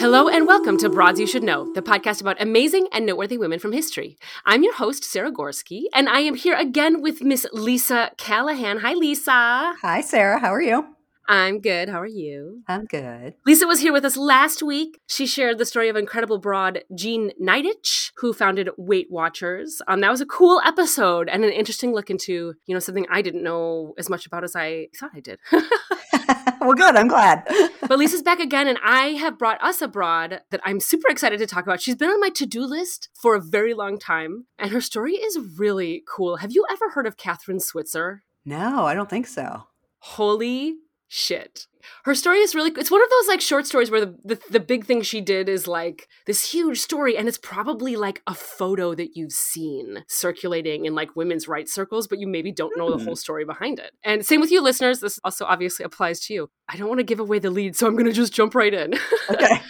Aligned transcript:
Hello 0.00 0.28
and 0.28 0.46
welcome 0.46 0.78
to 0.78 0.88
Broads 0.88 1.18
You 1.18 1.26
Should 1.26 1.42
Know, 1.42 1.72
the 1.74 1.82
podcast 1.82 2.20
about 2.20 2.40
amazing 2.40 2.86
and 2.92 3.04
noteworthy 3.04 3.36
women 3.36 3.58
from 3.58 3.72
history. 3.72 4.16
I'm 4.46 4.62
your 4.62 4.74
host, 4.74 5.02
Sara 5.02 5.32
Gorsky, 5.32 5.86
and 5.92 6.08
I 6.08 6.20
am 6.20 6.36
here 6.36 6.54
again 6.54 7.02
with 7.02 7.20
Miss 7.20 7.44
Lisa 7.52 8.12
Callahan. 8.16 8.78
Hi, 8.78 8.94
Lisa. 8.94 9.74
Hi, 9.82 10.00
Sara. 10.00 10.38
How 10.38 10.54
are 10.54 10.62
you? 10.62 10.86
I'm 11.26 11.60
good. 11.60 11.88
How 11.88 12.00
are 12.00 12.06
you? 12.06 12.62
I'm 12.68 12.84
good. 12.84 13.34
Lisa 13.44 13.66
was 13.66 13.80
here 13.80 13.92
with 13.92 14.04
us 14.04 14.16
last 14.16 14.62
week. 14.62 15.00
She 15.08 15.26
shared 15.26 15.58
the 15.58 15.66
story 15.66 15.88
of 15.88 15.96
incredible 15.96 16.38
broad 16.38 16.84
Jean 16.94 17.32
Nidetch, 17.42 18.12
who 18.18 18.32
founded 18.32 18.70
Weight 18.78 19.08
Watchers. 19.10 19.82
Um, 19.88 20.00
that 20.00 20.12
was 20.12 20.20
a 20.20 20.26
cool 20.26 20.60
episode 20.64 21.28
and 21.28 21.44
an 21.44 21.50
interesting 21.50 21.92
look 21.92 22.08
into, 22.08 22.54
you 22.66 22.74
know, 22.74 22.78
something 22.78 23.06
I 23.10 23.20
didn't 23.20 23.42
know 23.42 23.94
as 23.98 24.08
much 24.08 24.26
about 24.26 24.44
as 24.44 24.54
I 24.54 24.88
thought 24.96 25.10
I 25.12 25.20
did. 25.20 25.40
well, 26.60 26.74
good. 26.74 26.96
I'm 26.96 27.08
glad. 27.08 27.44
but 27.80 27.98
Lisa's 27.98 28.22
back 28.22 28.40
again, 28.40 28.68
and 28.68 28.78
I 28.84 29.08
have 29.10 29.38
brought 29.38 29.62
us 29.62 29.82
abroad 29.82 30.42
that 30.50 30.60
I'm 30.64 30.80
super 30.80 31.10
excited 31.10 31.38
to 31.38 31.46
talk 31.46 31.64
about. 31.64 31.80
She's 31.80 31.96
been 31.96 32.10
on 32.10 32.20
my 32.20 32.30
to 32.30 32.46
do 32.46 32.64
list 32.64 33.08
for 33.14 33.34
a 33.34 33.40
very 33.40 33.74
long 33.74 33.98
time, 33.98 34.46
and 34.58 34.70
her 34.70 34.80
story 34.80 35.14
is 35.14 35.38
really 35.58 36.02
cool. 36.08 36.36
Have 36.36 36.52
you 36.52 36.64
ever 36.70 36.90
heard 36.90 37.06
of 37.06 37.16
Kathrine 37.16 37.60
Switzer? 37.60 38.22
No, 38.44 38.86
I 38.86 38.94
don't 38.94 39.10
think 39.10 39.26
so. 39.26 39.64
Holy 40.00 40.76
shit. 41.08 41.66
Her 42.04 42.14
story 42.14 42.38
is 42.38 42.54
really 42.54 42.70
it's 42.76 42.90
one 42.90 43.02
of 43.02 43.10
those 43.10 43.28
like 43.28 43.40
short 43.40 43.66
stories 43.66 43.90
where 43.90 44.00
the, 44.04 44.14
the, 44.24 44.40
the 44.50 44.60
big 44.60 44.86
thing 44.86 45.02
she 45.02 45.20
did 45.20 45.48
is 45.48 45.68
like 45.68 46.08
this 46.26 46.52
huge 46.52 46.80
story 46.80 47.16
and 47.16 47.28
it's 47.28 47.38
probably 47.38 47.96
like 47.96 48.22
a 48.26 48.34
photo 48.34 48.94
that 48.94 49.16
you've 49.16 49.32
seen 49.32 50.04
circulating 50.08 50.84
in 50.84 50.94
like 50.94 51.16
women's 51.16 51.48
rights 51.48 51.72
circles 51.72 52.06
but 52.06 52.18
you 52.18 52.26
maybe 52.26 52.52
don't 52.52 52.76
know 52.76 52.90
the 52.90 53.02
whole 53.02 53.14
hmm. 53.14 53.18
story 53.18 53.44
behind 53.44 53.78
it. 53.78 53.92
And 54.02 54.24
same 54.24 54.40
with 54.40 54.50
you 54.50 54.62
listeners, 54.62 55.00
this 55.00 55.18
also 55.24 55.44
obviously 55.44 55.84
applies 55.84 56.20
to 56.20 56.34
you. 56.34 56.50
I 56.68 56.76
don't 56.76 56.88
want 56.88 57.00
to 57.00 57.04
give 57.04 57.20
away 57.20 57.38
the 57.38 57.50
lead 57.50 57.76
so 57.76 57.86
I'm 57.86 57.94
going 57.94 58.06
to 58.06 58.12
just 58.12 58.32
jump 58.32 58.54
right 58.54 58.72
in. 58.72 58.94
Okay. 59.30 59.60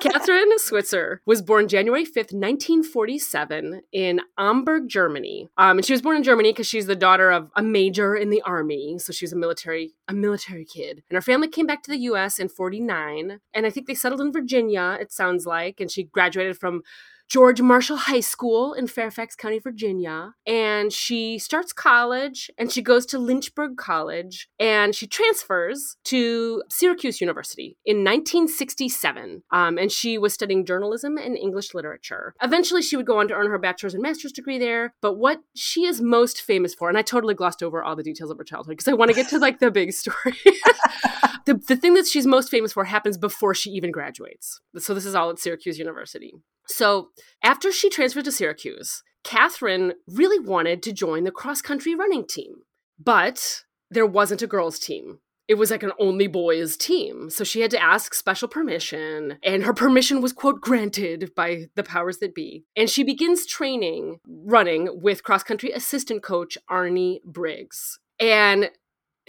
Kathrine 0.00 0.58
Switzer 0.58 1.20
was 1.26 1.42
born 1.42 1.68
January 1.68 2.04
5th, 2.04 2.32
1947 2.32 3.82
in 3.92 4.20
Hamburg, 4.38 4.88
Germany. 4.88 5.48
Um, 5.56 5.78
and 5.78 5.84
she 5.84 5.92
was 5.92 6.02
born 6.02 6.16
in 6.16 6.22
Germany 6.22 6.52
because 6.52 6.66
she's 6.66 6.86
the 6.86 6.96
daughter 6.96 7.30
of 7.30 7.50
a 7.56 7.62
major 7.62 8.14
in 8.14 8.30
the 8.30 8.42
army. 8.42 8.98
So 8.98 9.12
she 9.12 9.24
was 9.24 9.32
a 9.32 9.36
military, 9.36 9.92
a 10.08 10.14
military 10.14 10.64
kid. 10.64 11.02
And 11.08 11.16
her 11.16 11.22
family 11.22 11.48
came 11.48 11.66
back 11.66 11.82
to 11.84 11.90
the 11.90 11.98
US 11.98 12.38
in 12.38 12.48
49. 12.48 13.40
And 13.54 13.66
I 13.66 13.70
think 13.70 13.86
they 13.86 13.94
settled 13.94 14.20
in 14.20 14.32
Virginia, 14.32 14.96
it 15.00 15.12
sounds 15.12 15.46
like. 15.46 15.80
And 15.80 15.90
she 15.90 16.04
graduated 16.04 16.58
from 16.58 16.82
George 17.30 17.62
Marshall 17.62 17.96
High 17.96 18.20
School 18.20 18.74
in 18.74 18.88
Fairfax 18.88 19.36
County, 19.36 19.60
Virginia. 19.60 20.34
And 20.48 20.92
she 20.92 21.38
starts 21.38 21.72
college 21.72 22.50
and 22.58 22.72
she 22.72 22.82
goes 22.82 23.06
to 23.06 23.20
Lynchburg 23.20 23.76
College 23.76 24.48
and 24.58 24.96
she 24.96 25.06
transfers 25.06 25.96
to 26.06 26.64
Syracuse 26.68 27.20
University 27.20 27.76
in 27.86 27.98
1967. 27.98 29.44
Um, 29.52 29.78
and 29.78 29.92
she 29.92 30.18
was 30.18 30.34
studying 30.34 30.66
journalism 30.66 31.16
and 31.16 31.36
English 31.36 31.72
literature. 31.72 32.34
Eventually, 32.42 32.82
she 32.82 32.96
would 32.96 33.06
go 33.06 33.20
on 33.20 33.28
to 33.28 33.34
earn 33.34 33.48
her 33.48 33.58
bachelor's 33.58 33.94
and 33.94 34.02
master's 34.02 34.32
degree 34.32 34.58
there. 34.58 34.94
But 35.00 35.14
what 35.14 35.40
she 35.54 35.84
is 35.84 36.00
most 36.00 36.42
famous 36.42 36.74
for, 36.74 36.88
and 36.88 36.98
I 36.98 37.02
totally 37.02 37.34
glossed 37.34 37.62
over 37.62 37.80
all 37.80 37.94
the 37.94 38.02
details 38.02 38.32
of 38.32 38.38
her 38.38 38.44
childhood 38.44 38.72
because 38.72 38.88
I 38.88 38.94
want 38.94 39.10
to 39.10 39.14
get 39.14 39.28
to 39.28 39.38
like 39.38 39.60
the 39.60 39.70
big 39.70 39.92
story. 39.92 40.34
the, 41.46 41.54
the 41.54 41.76
thing 41.76 41.94
that 41.94 42.06
she's 42.06 42.26
most 42.26 42.50
famous 42.50 42.72
for 42.72 42.84
happens 42.84 43.18
before 43.18 43.54
she 43.54 43.70
even 43.70 43.90
graduates. 43.90 44.60
So 44.78 44.94
this 44.94 45.06
is 45.06 45.14
all 45.14 45.30
at 45.30 45.38
Syracuse 45.38 45.78
University. 45.78 46.34
So 46.66 47.08
after 47.42 47.72
she 47.72 47.90
transferred 47.90 48.24
to 48.26 48.32
Syracuse, 48.32 49.02
Kathrine 49.24 49.92
really 50.06 50.38
wanted 50.38 50.82
to 50.84 50.92
join 50.92 51.24
the 51.24 51.30
cross 51.30 51.60
country 51.60 51.94
running 51.94 52.26
team, 52.26 52.62
but 52.98 53.64
there 53.90 54.06
wasn't 54.06 54.42
a 54.42 54.46
girls' 54.46 54.78
team. 54.78 55.18
It 55.48 55.58
was 55.58 55.72
like 55.72 55.82
an 55.82 55.92
only 55.98 56.28
boys 56.28 56.76
team. 56.76 57.28
So 57.28 57.42
she 57.42 57.60
had 57.60 57.72
to 57.72 57.82
ask 57.82 58.14
special 58.14 58.46
permission, 58.46 59.38
and 59.42 59.64
her 59.64 59.74
permission 59.74 60.22
was, 60.22 60.32
quote, 60.32 60.60
granted 60.60 61.32
by 61.34 61.64
the 61.74 61.82
powers 61.82 62.18
that 62.18 62.36
be. 62.36 62.64
And 62.76 62.88
she 62.88 63.02
begins 63.02 63.46
training 63.46 64.20
running 64.28 65.00
with 65.02 65.24
cross 65.24 65.42
country 65.42 65.72
assistant 65.72 66.22
coach 66.22 66.56
Arnie 66.70 67.20
Briggs. 67.24 67.98
And 68.20 68.70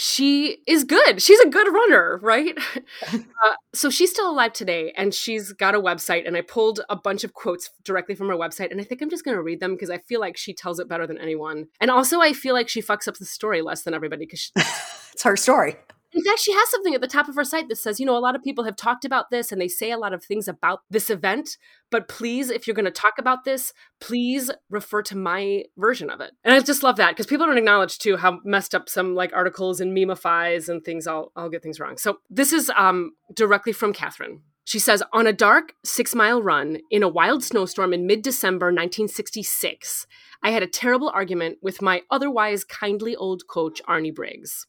she 0.02 0.58
is 0.66 0.84
good. 0.84 1.22
She's 1.22 1.40
a 1.42 1.48
good 1.48 1.72
runner, 1.72 2.20
right? 2.24 2.58
uh, 3.14 3.54
so 3.72 3.92
she's 3.92 4.10
still 4.10 4.32
alive 4.32 4.52
today 4.52 4.94
and 4.98 5.14
she's 5.14 5.54
got 5.54 5.76
a 5.76 5.80
website. 5.80 6.28
And 6.28 6.36
I 6.36 6.42
pulled 6.42 6.82
a 6.90 6.96
bunch 6.96 7.24
of 7.24 7.34
quotes 7.34 7.70
directly 7.84 8.16
from 8.16 8.28
her 8.30 8.36
website. 8.36 8.72
And 8.72 8.82
I 8.82 8.84
think 8.84 9.02
I'm 9.02 9.12
just 9.12 9.24
going 9.24 9.38
to 9.38 9.44
read 9.44 9.60
them 9.60 9.74
because 9.74 9.92
I 9.92 10.00
feel 10.00 10.20
like 10.20 10.38
she 10.38 10.56
tells 10.56 10.80
it 10.80 10.90
better 10.90 11.06
than 11.06 11.20
anyone. 11.20 11.68
And 11.80 11.92
also, 11.92 12.20
I 12.20 12.34
feel 12.34 12.56
like 12.56 12.68
she 12.68 12.82
fucks 12.82 13.08
up 13.08 13.18
the 13.18 13.26
story 13.26 13.62
less 13.62 13.84
than 13.84 13.94
everybody 13.94 14.26
because 14.26 14.52
it's 15.14 15.22
her 15.22 15.38
story. 15.38 15.76
In 16.14 16.24
fact, 16.24 16.40
she 16.40 16.52
has 16.52 16.70
something 16.70 16.94
at 16.94 17.02
the 17.02 17.08
top 17.08 17.30
of 17.30 17.36
her 17.36 17.44
site 17.44 17.70
that 17.70 17.78
says, 17.78 18.00
you 18.00 18.06
know, 18.06 18.18
a 18.18 18.20
lot 18.20 18.36
of 18.36 18.44
people 18.44 18.66
have 18.66 18.76
talked 18.76 19.06
about 19.06 19.30
this 19.30 19.52
and 19.52 19.62
they 19.62 19.70
say 19.70 19.92
a 19.92 19.98
lot 19.98 20.14
of 20.14 20.24
things 20.24 20.48
about 20.48 20.82
this 20.90 21.10
event, 21.10 21.58
but 21.90 22.10
please, 22.10 22.50
if 22.50 22.68
you're 22.68 22.76
going 22.76 22.86
to 22.86 22.92
talk 22.92 23.14
about 23.18 23.46
this, 23.46 23.72
please 24.02 24.52
refer 24.70 25.02
to 25.04 25.16
my 25.16 25.64
version 25.78 26.10
of 26.10 26.20
it. 26.20 26.32
And 26.44 26.54
I 26.54 26.60
just 26.60 26.84
love 26.84 26.98
that 26.98 27.12
because 27.12 27.28
people 27.28 27.46
don't 27.46 27.58
acknowledge 27.58 27.98
too 27.98 28.18
how 28.18 28.40
messed 28.44 28.76
up 28.76 28.90
some 28.90 29.16
like 29.16 29.32
articles 29.34 29.80
and 29.80 29.96
memifies 29.96 30.68
and 30.68 30.84
things. 30.84 31.08
I'll 31.08 31.32
I'll 31.36 31.50
get 31.50 31.64
things 31.64 31.80
wrong. 31.80 31.98
So 31.98 32.20
this 32.30 32.52
is 32.52 32.70
um 32.78 33.12
directly 33.34 33.72
from 33.72 33.94
Kathrine. 33.94 34.42
She 34.64 34.80
says, 34.80 35.04
on 35.12 35.28
a 35.28 35.34
dark 35.34 35.74
six 35.84 36.14
mile 36.14 36.42
run 36.42 36.80
in 36.92 37.04
a 37.04 37.10
wild 37.10 37.44
snowstorm 37.44 37.94
in 37.94 38.06
mid 38.06 38.22
December 38.22 38.68
1966, 38.68 40.08
I 40.44 40.52
had 40.52 40.64
a 40.64 40.68
terrible 40.68 41.10
argument 41.10 41.58
with 41.62 41.82
my 41.82 42.02
otherwise 42.10 42.64
kindly 42.64 43.16
old 43.16 43.48
coach, 43.48 43.82
Arnie 43.88 44.14
Briggs. 44.14 44.68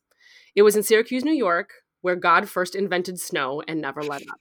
It 0.54 0.62
was 0.62 0.76
in 0.76 0.82
Syracuse, 0.82 1.24
New 1.24 1.32
York, 1.32 1.70
where 2.02 2.16
God 2.16 2.48
first 2.48 2.74
invented 2.74 3.18
snow 3.18 3.62
and 3.66 3.80
never 3.80 4.02
let 4.02 4.22
up. 4.28 4.38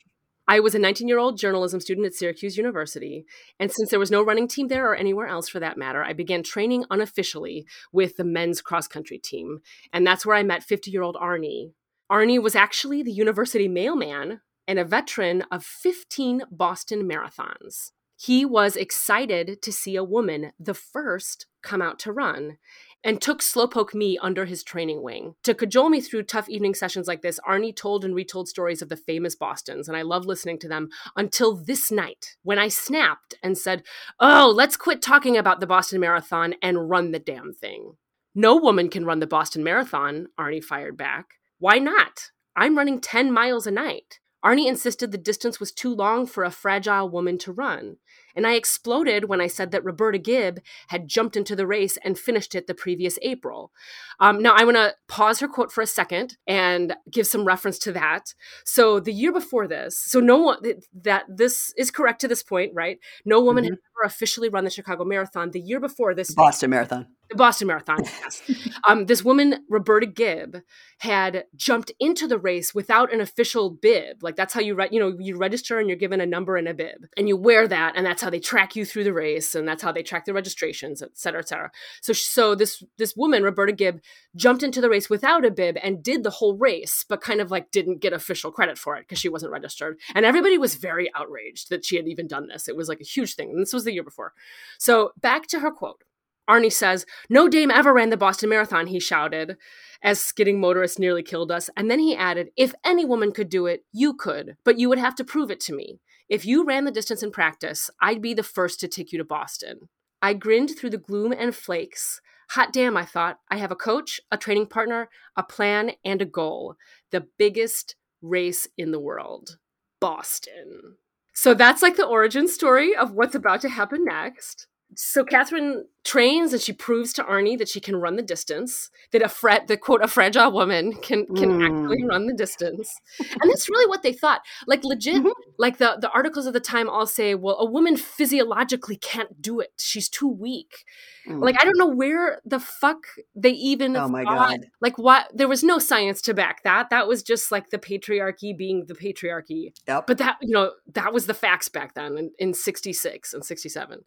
I 0.48 0.60
was 0.60 0.76
a 0.76 0.80
19 0.80 1.08
year 1.08 1.20
old 1.20 1.38
journalism 1.38 1.80
student 1.80 2.08
at 2.08 2.14
Syracuse 2.14 2.58
University, 2.58 3.26
and 3.60 3.72
since 3.72 3.90
there 3.90 4.00
was 4.00 4.12
no 4.12 4.22
running 4.22 4.48
team 4.48 4.68
there 4.68 4.92
or 4.92 4.96
anywhere 4.96 5.28
else 5.28 5.48
for 5.48 5.60
that 5.62 5.78
matter, 5.78 6.04
I 6.04 6.12
began 6.14 6.44
training 6.44 6.84
unofficially 6.90 7.66
with 7.94 8.18
the 8.18 8.26
men's 8.26 8.62
cross 8.62 8.88
country 8.88 9.18
team. 9.18 9.60
And 9.94 10.06
that's 10.06 10.26
where 10.26 10.36
I 10.36 10.44
met 10.44 10.64
50 10.64 10.92
year 10.92 11.04
old 11.04 11.16
Arnie. 11.16 11.72
Arnie 12.12 12.42
was 12.42 12.56
actually 12.56 13.04
the 13.04 13.14
university 13.14 13.70
mailman 13.70 14.42
and 14.68 14.80
a 14.80 14.84
veteran 14.84 15.44
of 15.52 15.64
15 15.64 16.44
Boston 16.52 17.08
marathons. 17.08 17.92
He 18.24 18.46
was 18.46 18.76
excited 18.76 19.64
to 19.64 19.72
see 19.72 19.96
a 19.96 20.04
woman, 20.04 20.52
the 20.60 20.76
first, 20.76 21.48
come 21.64 21.82
out 21.82 21.98
to 22.00 22.14
run 22.14 22.60
and 23.04 23.20
took 23.20 23.40
Slowpoke 23.40 23.96
me 23.96 24.20
under 24.20 24.46
his 24.46 24.62
training 24.62 25.02
wing. 25.02 25.34
To 25.42 25.56
cajole 25.56 25.90
me 25.90 26.02
through 26.02 26.24
tough 26.24 26.48
evening 26.48 26.76
sessions 26.76 27.08
like 27.08 27.24
this, 27.24 27.40
Arnie 27.50 27.76
told 27.76 28.06
and 28.06 28.14
retold 28.14 28.48
stories 28.48 28.84
of 28.84 28.90
the 28.90 28.96
famous 28.96 29.36
Bostons, 29.36 29.88
and 29.88 29.98
I 29.98 30.04
love 30.04 30.28
listening 30.28 30.60
to 30.60 30.68
them 30.68 30.90
until 31.16 31.56
this 31.56 31.92
night 31.92 32.36
when 32.44 32.60
I 32.60 32.68
snapped 32.68 33.34
and 33.42 33.58
said, 33.58 33.82
Oh, 34.20 34.54
let's 34.56 34.78
quit 34.78 35.02
talking 35.02 35.36
about 35.36 35.60
the 35.60 35.66
Boston 35.66 36.00
Marathon 36.00 36.54
and 36.62 36.92
run 36.92 37.14
the 37.14 37.18
damn 37.18 37.54
thing. 37.54 37.94
No 38.36 38.56
woman 38.56 38.90
can 38.90 39.04
run 39.04 39.20
the 39.20 39.26
Boston 39.26 39.64
Marathon, 39.64 40.28
Arnie 40.40 40.64
fired 40.64 40.96
back. 40.96 41.26
Why 41.58 41.80
not? 41.80 42.30
I'm 42.56 42.78
running 42.78 43.02
10 43.02 43.32
miles 43.32 43.66
a 43.66 43.72
night. 43.72 44.20
Arnie 44.44 44.68
insisted 44.68 45.12
the 45.12 45.18
distance 45.18 45.60
was 45.60 45.72
too 45.72 45.94
long 45.94 46.26
for 46.26 46.44
a 46.44 46.52
fragile 46.52 47.10
woman 47.10 47.38
to 47.40 47.52
run. 47.52 47.98
And 48.36 48.48
I 48.48 48.54
exploded 48.54 49.26
when 49.26 49.42
I 49.42 49.48
said 49.48 49.72
that 49.72 49.84
Roberta 49.84 50.18
Gibb 50.18 50.60
had 50.88 51.08
jumped 51.08 51.36
into 51.36 51.56
the 51.56 51.68
race 51.68 51.98
and 52.04 52.18
finished 52.18 52.56
it 52.56 52.68
the 52.68 52.74
previous 52.74 53.18
April. 53.22 53.72
Um, 54.20 54.42
now, 54.42 54.54
I 54.56 54.64
want 54.64 54.78
to 54.78 54.96
pause 55.08 55.40
her 55.40 55.48
quote 55.48 55.72
for 55.72 55.82
a 55.82 55.88
second 55.88 56.38
and 56.46 56.96
give 57.10 57.28
some 57.28 57.46
reference 57.46 57.80
to 57.80 57.92
that. 57.94 58.34
So, 58.66 59.00
the 59.00 59.14
year 59.14 59.34
before 59.34 59.68
this, 59.68 59.98
so 60.00 60.20
no 60.20 60.38
one, 60.38 60.60
that 61.02 61.26
this 61.28 61.74
is 61.78 61.92
correct 61.92 62.22
to 62.22 62.28
this 62.28 62.44
point, 62.44 62.72
right? 62.76 63.00
No 63.26 63.42
woman 63.42 63.64
mm-hmm. 63.64 63.74
had 63.74 63.80
ever 64.02 64.06
officially 64.06 64.50
run 64.50 64.64
the 64.64 64.70
Chicago 64.70 65.06
Marathon. 65.06 65.52
The 65.52 65.60
year 65.60 65.80
before 65.80 66.14
this, 66.14 66.34
Boston 66.34 66.70
Marathon. 66.70 67.08
The 67.30 67.36
Boston 67.36 67.68
Marathon, 67.68 68.00
yes. 68.04 68.42
um, 68.88 69.06
this 69.06 69.24
woman, 69.24 69.66
Roberta 69.70 70.06
Gibb, 70.06 70.58
had 71.00 71.46
jumped 71.56 71.92
into 72.00 72.28
the 72.28 72.38
race 72.38 72.76
without 72.76 73.14
an 73.14 73.22
official 73.22 73.70
bib. 73.70 74.22
Like 74.22 74.36
that's 74.36 74.54
how 74.54 74.60
you, 74.60 74.76
re- 74.76 74.90
you 74.92 75.00
know, 75.00 75.16
you 75.18 75.38
register 75.38 75.80
and 75.80 75.88
you're 75.88 75.98
given 75.98 76.20
a 76.20 76.26
number 76.26 76.58
and 76.58 76.68
a 76.68 76.74
bib, 76.74 77.08
and 77.18 77.28
you 77.28 77.38
wear 77.38 77.68
that, 77.68 77.94
and 77.96 78.06
that's 78.06 78.21
how 78.22 78.30
they 78.30 78.40
track 78.40 78.76
you 78.76 78.86
through 78.86 79.04
the 79.04 79.14
race, 79.14 79.56
and 79.56 79.68
that's 79.68 79.84
how 79.84 79.92
they 79.92 80.04
track 80.04 80.26
the 80.26 80.34
registrations, 80.34 81.02
et 81.02 81.12
cetera, 81.14 81.42
et 81.42 81.48
cetera. 81.48 81.72
So, 82.02 82.14
so 82.14 82.56
this 82.56 82.84
this 82.98 83.16
woman, 83.16 83.44
Roberta 83.44 83.74
Gibb, 83.74 84.02
jumped 84.36 84.64
into 84.64 84.82
the 84.82 84.90
race 84.90 85.10
without 85.10 85.46
a 85.46 85.52
bib 85.52 85.78
and 85.82 86.04
did 86.04 86.24
the 86.24 86.30
whole 86.30 86.56
race, 86.56 87.06
but 87.08 87.22
kind 87.22 87.42
of 87.42 87.52
like 87.52 87.72
didn't 87.72 88.02
get 88.02 88.14
official 88.14 88.52
credit 88.52 88.78
for 88.78 88.96
it 88.96 89.02
because 89.02 89.20
she 89.20 89.30
wasn't 89.30 89.52
registered, 89.52 90.00
and 90.16 90.26
everybody 90.26 90.58
was 90.58 90.76
very 90.76 91.12
outraged 91.16 91.70
that 91.70 91.86
she 91.86 91.96
had 91.96 92.08
even 92.08 92.28
done 92.28 92.48
this. 92.48 92.68
It 92.68 92.76
was 92.76 92.90
like 92.90 93.02
a 93.02 93.06
huge 93.06 93.36
thing, 93.36 93.50
and 93.50 93.62
this 93.62 93.74
was 93.74 93.84
the 93.84 93.94
year 93.94 94.04
before. 94.04 94.34
So 94.78 95.12
back 95.20 95.48
to 95.48 95.60
her 95.60 95.72
quote. 95.72 96.04
Arnie 96.50 96.72
says, 96.72 97.06
No 97.30 97.48
dame 97.48 97.72
ever 97.72 97.94
ran 97.94 98.10
the 98.10 98.18
Boston 98.18 98.50
Marathon, 98.50 98.88
he 98.88 99.00
shouted, 99.00 99.58
as 100.04 100.20
skidding 100.20 100.60
motorists 100.60 101.00
nearly 101.00 101.24
killed 101.24 101.52
us. 101.52 101.70
And 101.78 101.90
then 101.90 102.00
he 102.00 102.16
added, 102.16 102.50
If 102.58 102.74
any 102.84 103.06
woman 103.06 103.32
could 103.32 103.50
do 103.50 103.66
it, 103.66 103.86
you 103.92 104.14
could, 104.14 104.58
but 104.64 104.80
you 104.80 104.90
would 104.90 104.98
have 104.98 105.16
to 105.16 105.24
prove 105.24 105.52
it 105.52 105.60
to 105.62 105.76
me. 105.76 106.00
If 106.30 106.46
you 106.46 106.66
ran 106.66 106.86
the 106.86 106.92
distance 106.92 107.24
in 107.24 107.32
practice, 107.32 107.90
I'd 108.02 108.22
be 108.22 108.34
the 108.34 108.44
first 108.44 108.80
to 108.80 108.88
take 108.88 109.12
you 109.12 109.18
to 109.18 109.26
Boston. 109.26 109.90
I 110.22 110.34
grinned 110.34 110.72
through 110.78 110.92
the 110.92 110.98
gloom 110.98 111.34
and 111.38 111.56
flakes. 111.56 112.22
Hot 112.52 112.72
damn, 112.72 112.96
I 112.96 113.06
thought. 113.06 113.40
I 113.50 113.58
have 113.58 113.72
a 113.72 113.76
coach, 113.76 114.20
a 114.32 114.38
training 114.38 114.68
partner, 114.68 115.10
a 115.36 115.44
plan, 115.44 115.92
and 116.06 116.22
a 116.22 116.26
goal. 116.26 116.76
The 117.12 117.28
biggest 117.38 117.96
race 118.22 118.68
in 118.78 118.92
the 118.92 119.00
world 119.00 119.58
Boston. 120.00 120.98
So 121.34 121.54
that's 121.54 121.82
like 121.82 121.96
the 121.96 122.06
origin 122.06 122.48
story 122.48 122.96
of 122.96 123.12
what's 123.12 123.36
about 123.36 123.62
to 123.62 123.70
happen 123.70 124.04
next. 124.04 124.68
So 124.96 125.24
Kathrine 125.24 125.84
trains 126.04 126.52
and 126.52 126.62
she 126.62 126.74
proves 126.74 127.14
to 127.14 127.24
Arnie 127.24 127.58
that 127.58 127.70
she 127.70 127.80
can 127.80 127.96
run 127.96 128.16
the 128.18 128.22
distance, 128.22 128.90
that 129.12 129.22
a 129.22 129.30
fret 129.30 129.68
the 129.68 129.78
quote 129.78 130.04
a 130.04 130.08
fragile 130.08 130.52
woman 130.52 130.94
can 130.94 131.26
can 131.28 131.52
Mm. 131.60 131.64
actually 131.66 132.04
run 132.06 132.28
the 132.28 132.34
distance. 132.34 132.94
And 133.20 133.50
that's 133.50 133.70
really 133.70 133.88
what 133.88 134.04
they 134.04 134.14
thought. 134.14 134.42
Like 134.68 134.84
legit, 134.84 135.24
Mhm. 135.24 135.32
Like 135.58 135.78
the 135.78 135.98
the 136.00 136.10
articles 136.12 136.46
of 136.46 136.54
the 136.54 136.60
time 136.60 136.90
all 136.90 137.06
say, 137.06 137.36
well, 137.36 137.58
a 137.60 137.66
woman 137.66 137.98
physiologically 137.98 138.96
can't 138.96 139.42
do 139.42 139.60
it. 139.60 139.74
She's 139.78 140.10
too 140.10 140.28
weak. 140.28 140.86
Mm. 141.28 141.42
Like 141.42 141.56
I 141.62 141.64
don't 141.64 141.78
know 141.78 141.88
where 141.88 142.42
the 142.46 142.60
fuck 142.60 143.06
they 143.36 143.52
even 143.52 143.96
Oh 143.96 144.08
my 144.08 144.24
thought. 144.24 144.50
God. 144.50 144.66
Like 144.82 144.98
what 144.98 145.28
there 145.34 145.48
was 145.48 145.64
no 145.64 145.80
science 145.80 146.22
to 146.24 146.34
back 146.34 146.64
that. 146.64 146.90
That 146.90 147.08
was 147.08 147.24
just 147.24 147.52
like 147.52 147.70
the 147.70 147.78
patriarchy 147.78 148.56
being 148.58 148.86
the 148.88 148.96
patriarchy. 148.96 149.74
Yep. 149.88 150.08
But 150.08 150.18
that, 150.18 150.38
you 150.42 150.54
know, 150.54 150.72
that 150.94 151.14
was 151.14 151.28
the 151.28 151.34
facts 151.34 151.70
back 151.70 151.94
then 151.94 152.18
in, 152.18 152.32
in 152.40 152.54
66 152.54 153.34
and 153.34 153.46
67. 153.46 154.00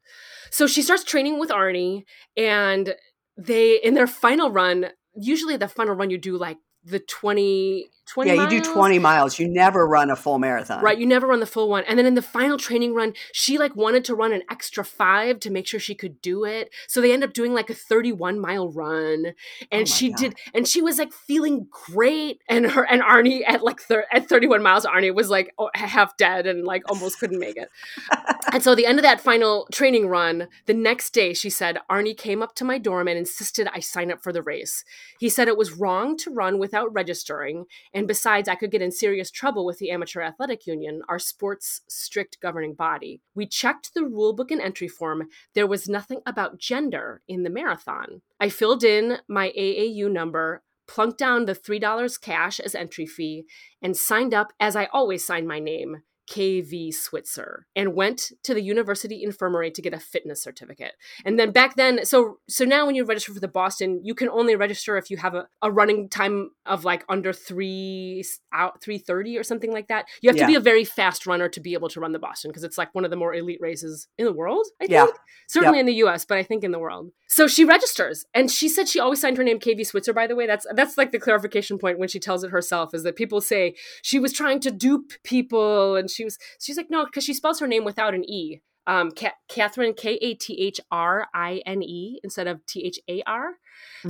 So 0.50 0.66
she 0.66 0.82
starts 0.82 1.04
training 1.04 1.38
with 1.38 1.50
Arnie 1.50 2.04
and 2.36 2.94
they 3.36 3.76
in 3.76 3.94
their 3.94 4.06
final 4.06 4.50
run, 4.50 4.86
usually 5.14 5.56
the 5.56 5.68
final 5.68 5.94
run 5.94 6.10
you 6.10 6.18
do 6.18 6.36
like 6.36 6.58
the 6.84 7.00
20 7.00 7.88
20 8.06 8.34
yeah, 8.34 8.42
you 8.42 8.60
do 8.60 8.72
20 8.72 8.98
miles. 8.98 9.38
You 9.38 9.48
never 9.48 9.86
run 9.86 10.10
a 10.10 10.16
full 10.16 10.38
marathon. 10.38 10.82
Right, 10.82 10.98
you 10.98 11.06
never 11.06 11.26
run 11.26 11.40
the 11.40 11.46
full 11.46 11.68
one. 11.68 11.84
And 11.88 11.98
then 11.98 12.06
in 12.06 12.14
the 12.14 12.22
final 12.22 12.58
training 12.58 12.94
run, 12.94 13.14
she 13.32 13.56
like 13.56 13.74
wanted 13.74 14.04
to 14.04 14.14
run 14.14 14.32
an 14.32 14.42
extra 14.50 14.84
5 14.84 15.40
to 15.40 15.50
make 15.50 15.66
sure 15.66 15.80
she 15.80 15.94
could 15.94 16.20
do 16.20 16.44
it. 16.44 16.70
So 16.86 17.00
they 17.00 17.12
end 17.12 17.24
up 17.24 17.32
doing 17.32 17.54
like 17.54 17.70
a 17.70 17.74
31 17.74 18.38
mile 18.38 18.68
run 18.68 19.26
oh 19.28 19.66
and 19.72 19.80
my 19.80 19.84
she 19.84 20.10
God. 20.10 20.18
did 20.18 20.34
and 20.52 20.68
she 20.68 20.82
was 20.82 20.98
like 20.98 21.12
feeling 21.12 21.66
great 21.70 22.40
and 22.48 22.70
her 22.72 22.84
and 22.84 23.02
Arnie 23.02 23.42
at 23.46 23.62
like 23.62 23.80
thir- 23.80 24.06
at 24.12 24.28
31 24.28 24.62
miles 24.62 24.84
Arnie 24.84 25.14
was 25.14 25.30
like 25.30 25.52
oh, 25.58 25.70
half 25.74 26.16
dead 26.16 26.46
and 26.46 26.64
like 26.64 26.82
almost 26.90 27.18
couldn't 27.18 27.38
make 27.38 27.56
it. 27.56 27.70
and 28.52 28.62
so 28.62 28.72
at 28.72 28.76
the 28.76 28.86
end 28.86 28.98
of 28.98 29.02
that 29.02 29.20
final 29.20 29.66
training 29.72 30.08
run, 30.08 30.48
the 30.66 30.74
next 30.74 31.14
day 31.14 31.32
she 31.32 31.48
said 31.48 31.78
Arnie 31.90 32.16
came 32.16 32.42
up 32.42 32.54
to 32.56 32.64
my 32.64 32.78
dorm 32.78 33.08
and 33.08 33.18
insisted 33.18 33.68
I 33.72 33.80
sign 33.80 34.12
up 34.12 34.22
for 34.22 34.32
the 34.32 34.42
race. 34.42 34.84
He 35.18 35.28
said 35.28 35.48
it 35.48 35.56
was 35.56 35.72
wrong 35.72 36.16
to 36.18 36.30
run 36.30 36.58
without 36.58 36.92
registering 36.92 37.64
and 37.94 38.08
besides, 38.08 38.48
I 38.48 38.56
could 38.56 38.72
get 38.72 38.82
in 38.82 38.90
serious 38.90 39.30
trouble 39.30 39.64
with 39.64 39.78
the 39.78 39.92
Amateur 39.92 40.20
Athletic 40.20 40.66
Union, 40.66 41.02
our 41.08 41.20
sport's 41.20 41.82
strict 41.88 42.40
governing 42.40 42.74
body. 42.74 43.20
We 43.36 43.46
checked 43.46 43.94
the 43.94 44.00
rulebook 44.00 44.50
and 44.50 44.60
entry 44.60 44.88
form. 44.88 45.28
There 45.54 45.68
was 45.68 45.88
nothing 45.88 46.20
about 46.26 46.58
gender 46.58 47.22
in 47.28 47.44
the 47.44 47.50
marathon. 47.50 48.22
I 48.40 48.48
filled 48.48 48.82
in 48.82 49.18
my 49.28 49.52
AAU 49.56 50.10
number, 50.10 50.64
plunked 50.88 51.18
down 51.18 51.44
the 51.44 51.54
$3 51.54 52.20
cash 52.20 52.58
as 52.58 52.74
entry 52.74 53.06
fee, 53.06 53.44
and 53.80 53.96
signed 53.96 54.34
up 54.34 54.52
as 54.58 54.74
I 54.74 54.86
always 54.86 55.24
sign 55.24 55.46
my 55.46 55.60
name. 55.60 56.02
KV 56.30 56.92
Switzer 56.94 57.66
and 57.76 57.94
went 57.94 58.32
to 58.42 58.54
the 58.54 58.62
university 58.62 59.22
infirmary 59.22 59.70
to 59.70 59.82
get 59.82 59.92
a 59.94 60.00
fitness 60.00 60.42
certificate. 60.42 60.92
And 61.24 61.38
then 61.38 61.50
back 61.50 61.76
then, 61.76 62.04
so 62.04 62.38
so 62.48 62.64
now 62.64 62.86
when 62.86 62.94
you 62.94 63.04
register 63.04 63.32
for 63.34 63.40
the 63.40 63.48
Boston, 63.48 64.00
you 64.02 64.14
can 64.14 64.28
only 64.28 64.56
register 64.56 64.96
if 64.96 65.10
you 65.10 65.16
have 65.18 65.34
a, 65.34 65.46
a 65.62 65.70
running 65.70 66.08
time 66.08 66.50
of 66.66 66.84
like 66.84 67.04
under 67.08 67.32
three 67.32 68.24
out 68.52 68.82
three 68.82 68.98
thirty 68.98 69.36
or 69.36 69.42
something 69.42 69.72
like 69.72 69.88
that. 69.88 70.06
You 70.22 70.30
have 70.30 70.36
to 70.38 70.46
be 70.46 70.54
a 70.54 70.60
very 70.60 70.84
fast 70.84 71.26
runner 71.26 71.48
to 71.48 71.60
be 71.60 71.74
able 71.74 71.88
to 71.90 72.00
run 72.00 72.12
the 72.12 72.18
Boston 72.18 72.50
because 72.50 72.64
it's 72.64 72.78
like 72.78 72.94
one 72.94 73.04
of 73.04 73.10
the 73.10 73.16
more 73.16 73.34
elite 73.34 73.60
races 73.60 74.08
in 74.18 74.24
the 74.24 74.32
world. 74.32 74.66
I 74.80 74.86
Yeah. 74.88 75.04
think 75.04 75.16
certainly 75.48 75.78
in 75.80 75.86
the 75.86 75.94
U.S., 75.94 76.24
but 76.24 76.38
I 76.38 76.42
think 76.42 76.64
in 76.64 76.72
the 76.72 76.78
world. 76.78 77.10
So 77.26 77.46
she 77.48 77.64
registers, 77.64 78.24
and 78.32 78.50
she 78.50 78.68
said 78.68 78.88
she 78.88 79.00
always 79.00 79.20
signed 79.20 79.36
her 79.38 79.44
name 79.44 79.58
KV 79.58 79.84
Switzer. 79.86 80.12
By 80.12 80.26
the 80.26 80.36
way, 80.36 80.46
that's 80.46 80.66
that's 80.74 80.96
like 80.96 81.10
the 81.10 81.18
clarification 81.18 81.78
point 81.78 81.98
when 81.98 82.08
she 82.08 82.20
tells 82.20 82.44
it 82.44 82.50
herself 82.50 82.94
is 82.94 83.02
that 83.02 83.16
people 83.16 83.40
say 83.40 83.74
she 84.02 84.18
was 84.18 84.32
trying 84.32 84.60
to 84.60 84.70
dupe 84.70 85.12
people, 85.24 85.96
and 85.96 86.10
she 86.14 86.24
was 86.24 86.38
she's 86.60 86.76
like 86.76 86.86
no 86.90 87.04
because 87.04 87.24
she 87.24 87.34
spells 87.34 87.60
her 87.60 87.66
name 87.66 87.84
without 87.84 88.14
an 88.14 88.28
e. 88.28 88.60
Um, 88.86 89.12
Ca- 89.12 89.32
Kathrine 89.50 89.96
K 89.96 90.16
A 90.20 90.34
T 90.34 90.60
H 90.60 90.78
R 90.90 91.26
I 91.34 91.62
N 91.64 91.82
E 91.82 92.20
instead 92.22 92.46
of 92.46 92.64
T 92.66 92.84
H 92.84 92.98
A 93.08 93.22
R. 93.26 93.52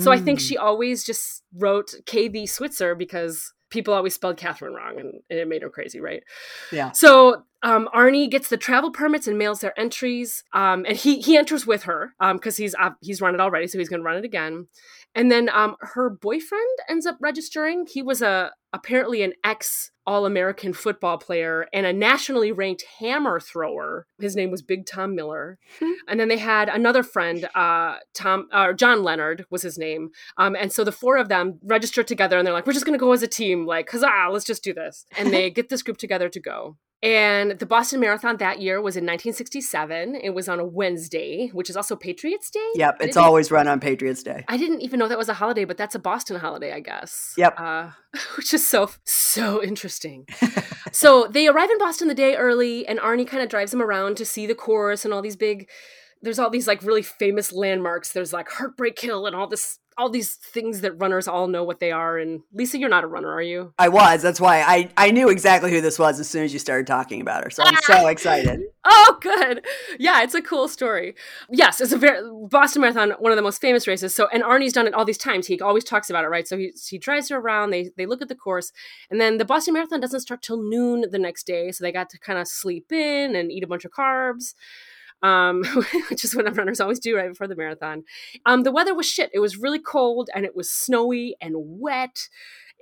So 0.01 0.11
I 0.11 0.19
think 0.19 0.41
Mm. 0.41 0.43
she 0.49 0.57
always 0.59 1.05
just 1.05 1.45
wrote 1.57 1.95
KV 2.07 2.49
Switzer 2.49 2.97
because 2.97 3.53
people 3.71 3.95
always 3.95 4.15
spelled 4.15 4.37
Kathrine 4.37 4.75
wrong, 4.75 4.99
and, 4.99 5.15
and 5.31 5.39
it 5.39 5.47
made 5.49 5.63
her 5.63 5.71
crazy, 5.71 6.01
right? 6.01 6.23
Yeah. 6.73 6.91
So 6.91 7.45
um, 7.63 7.89
Arnie 7.95 8.29
gets 8.31 8.49
the 8.49 8.57
travel 8.57 8.91
permits 8.91 9.27
and 9.29 9.39
mails 9.39 9.61
their 9.61 9.79
entries, 9.79 10.43
um, 10.53 10.85
and 10.89 10.97
he 10.97 11.21
he 11.21 11.37
enters 11.37 11.67
with 11.69 11.85
her 11.85 12.13
because 12.33 12.57
he's 12.57 12.75
uh, 12.75 12.91
he's 13.01 13.21
run 13.21 13.35
it 13.35 13.41
already, 13.41 13.69
so 13.69 13.79
he's 13.79 13.89
going 13.89 14.01
to 14.01 14.05
run 14.05 14.17
it 14.17 14.25
again. 14.25 14.67
And 15.15 15.31
then 15.31 15.49
um, 15.53 15.77
her 15.81 16.11
boyfriend 16.11 16.79
ends 16.89 17.07
up 17.07 17.17
registering. 17.21 17.87
He 17.87 18.03
was 18.03 18.23
a 18.23 18.53
apparently 18.73 19.23
an 19.23 19.33
ex 19.45 19.93
All 20.07 20.27
American 20.27 20.73
football 20.73 21.17
player 21.17 21.67
and 21.73 21.87
a 21.87 21.93
nationally 21.93 22.51
ranked 22.51 22.85
hammer 22.99 23.39
thrower. 23.39 24.07
His 24.21 24.35
name 24.35 24.51
was 24.51 24.63
Big 24.63 24.85
Tom 24.87 25.15
Miller. 25.15 25.59
and 26.09 26.19
then 26.19 26.29
they 26.29 26.39
had 26.39 26.69
another 26.69 27.03
friend, 27.03 27.49
uh, 27.55 27.97
Tom 28.13 28.49
or 28.53 28.73
John 28.75 29.03
Leonard 29.03 29.47
was 29.51 29.63
his 29.63 29.79
name. 29.79 30.11
Um, 30.37 30.57
and 30.57 30.73
so 30.73 30.83
the 30.83 30.93
four 30.93 31.17
of 31.17 31.29
them 31.29 31.61
registered 31.63 32.09
together, 32.09 32.37
and 32.37 32.47
they're 32.47 32.53
like, 32.53 32.67
"We're 32.67 32.73
just 32.73 32.85
going 32.85 32.99
to 32.99 33.05
go 33.05 33.13
as 33.13 33.23
a 33.23 33.29
team, 33.29 33.65
like, 33.67 33.91
huzzah, 33.91 34.29
let's 34.31 34.45
just 34.45 34.65
do 34.65 34.75
this." 34.75 35.07
And 35.17 35.33
they 35.33 35.51
get 35.59 35.69
this 35.69 35.83
group 35.83 35.99
together 35.99 36.29
to 36.29 36.41
go. 36.41 36.77
And 37.05 37.59
the 37.59 37.67
Boston 37.67 38.01
Marathon 38.01 38.39
that 38.39 38.63
year 38.63 38.81
was 38.81 38.97
in 38.97 39.03
1967. 39.03 40.15
It 40.15 40.31
was 40.31 40.49
on 40.49 40.59
a 40.59 40.65
Wednesday, 40.65 41.49
which 41.49 41.69
is 41.69 41.77
also 41.77 41.97
Patriots 41.97 42.49
Day. 42.49 42.67
Yep, 42.77 42.97
it's 43.01 43.19
always 43.19 43.51
run 43.51 43.69
on 43.69 43.79
Patriots 43.79 44.23
Day. 44.23 44.43
I 44.49 44.57
didn't 44.57 44.81
even 44.81 44.99
know 44.99 45.07
that 45.09 45.19
was 45.19 45.29
a 45.29 45.35
holiday, 45.35 45.67
but 45.67 45.77
that's 45.77 45.95
a 45.95 45.99
Boston 45.99 46.37
holiday, 46.37 46.73
I 46.73 46.81
guess. 46.81 47.35
Yep. 47.37 47.61
Uh, 47.61 47.91
which 48.39 48.55
is 48.55 48.67
so 48.67 48.89
so 49.05 49.63
interesting. 49.63 50.27
so 50.93 51.27
they 51.31 51.47
arrive 51.47 51.69
in 51.69 51.77
Boston 51.77 52.09
the 52.09 52.15
day 52.15 52.37
early, 52.37 52.89
and 52.89 52.99
Arnie 52.99 53.29
kind 53.29 53.43
of 53.43 53.51
drives 53.51 53.73
them 53.73 53.83
around 53.83 54.17
to 54.17 54.25
see 54.25 54.47
the 54.47 54.55
course 54.55 55.05
and 55.05 55.13
all 55.13 55.21
these 55.21 55.37
big. 55.37 55.69
There's 56.23 56.39
all 56.39 56.49
these 56.49 56.67
like 56.67 56.83
really 56.83 57.03
famous 57.03 57.53
landmarks. 57.53 58.13
There's 58.13 58.33
like 58.33 58.49
Heartbreak 58.49 58.99
Hill 58.99 59.27
and 59.27 59.37
all 59.37 59.47
this, 59.47 59.79
all 59.97 60.11
these 60.11 60.35
things 60.35 60.81
that 60.81 60.93
runners 60.93 61.29
all 61.29 61.47
know 61.47 61.63
what 61.63 61.81
they 61.81 61.93
are. 61.93 62.19
And 62.19 62.43
Lisa, 62.53 62.79
you're 62.79 62.89
not 62.89 63.05
a 63.05 63.07
runner, 63.07 63.31
are 63.31 63.43
you? 63.43 63.73
I 63.79 63.89
was. 63.89 64.23
That's 64.23 64.41
why 64.41 64.63
I, 64.63 64.91
I 64.97 65.11
knew 65.11 65.29
exactly 65.29 65.71
who 65.71 65.81
this 65.81 65.99
was 65.99 66.19
as 66.19 66.29
soon 66.29 66.45
as 66.45 66.53
you 66.53 66.59
started 66.59 66.87
talking 66.87 67.21
about 67.21 67.45
her. 67.45 67.51
So 67.51 67.63
I'm 67.65 67.77
so 67.83 68.07
excited. 68.09 68.61
Oh, 68.85 69.19
good. 69.21 69.65
Yeah, 69.99 70.23
it's 70.23 70.35
a 70.35 70.43
cool 70.43 70.69
story. 70.69 71.15
Yes, 71.49 71.81
it's 71.81 71.93
a 71.93 71.97
very 71.97 72.21
Boston 72.51 72.83
Marathon, 72.83 73.13
one 73.19 73.33
of 73.33 73.37
the 73.37 73.43
most 73.43 73.61
famous 73.61 73.87
races. 73.87 74.15
So, 74.15 74.29
and 74.33 74.43
Arnie's 74.43 74.73
done 74.73 74.87
it 74.87 74.95
all 74.95 75.05
these 75.05 75.19
times. 75.19 75.47
He 75.47 75.61
always 75.61 75.85
talks 75.85 76.11
about 76.11 76.25
it, 76.25 76.29
right? 76.29 76.47
So 76.47 76.59
he 76.59 76.73
he 76.89 76.99
drives 76.99 77.29
her 77.31 77.39
around. 77.39 77.71
They 77.71 77.91
they 77.97 78.07
look 78.07 78.21
at 78.21 78.29
the 78.29 78.35
course, 78.35 78.73
and 79.11 79.21
then 79.21 79.39
the 79.39 79.45
Boston 79.45 79.75
Marathon 79.75 80.01
doesn't 80.01 80.21
start 80.21 80.43
till 80.43 80.63
noon 80.63 81.07
the 81.11 81.19
next 81.19 81.47
day. 81.47 81.73
So 81.73 81.83
they 81.83 81.93
got 81.93 82.11
to 82.11 82.19
kind 82.19 82.39
of 82.39 82.47
sleep 82.47 82.93
in 82.93 83.35
and 83.35 83.51
eat 83.51 83.65
a 83.65 83.69
bunch 83.69 83.85
of 83.85 83.93
carbs. 83.93 84.55
Um, 85.25 85.65
which 86.11 86.23
is 86.23 86.37
what 86.37 86.55
runners 86.55 86.81
always 86.81 87.01
do 87.01 87.17
right 87.17 87.31
before 87.31 87.49
the 87.49 87.57
marathon. 87.57 88.05
Um, 88.45 88.63
the 88.63 88.71
weather 88.71 88.95
was 88.95 89.09
shit. 89.09 89.31
It 89.33 89.41
was 89.41 89.57
really 89.57 89.81
cold 89.81 90.29
and 90.35 90.45
it 90.45 90.55
was 90.55 90.71
snowy 90.71 91.35
and 91.41 91.55
wet 91.57 92.29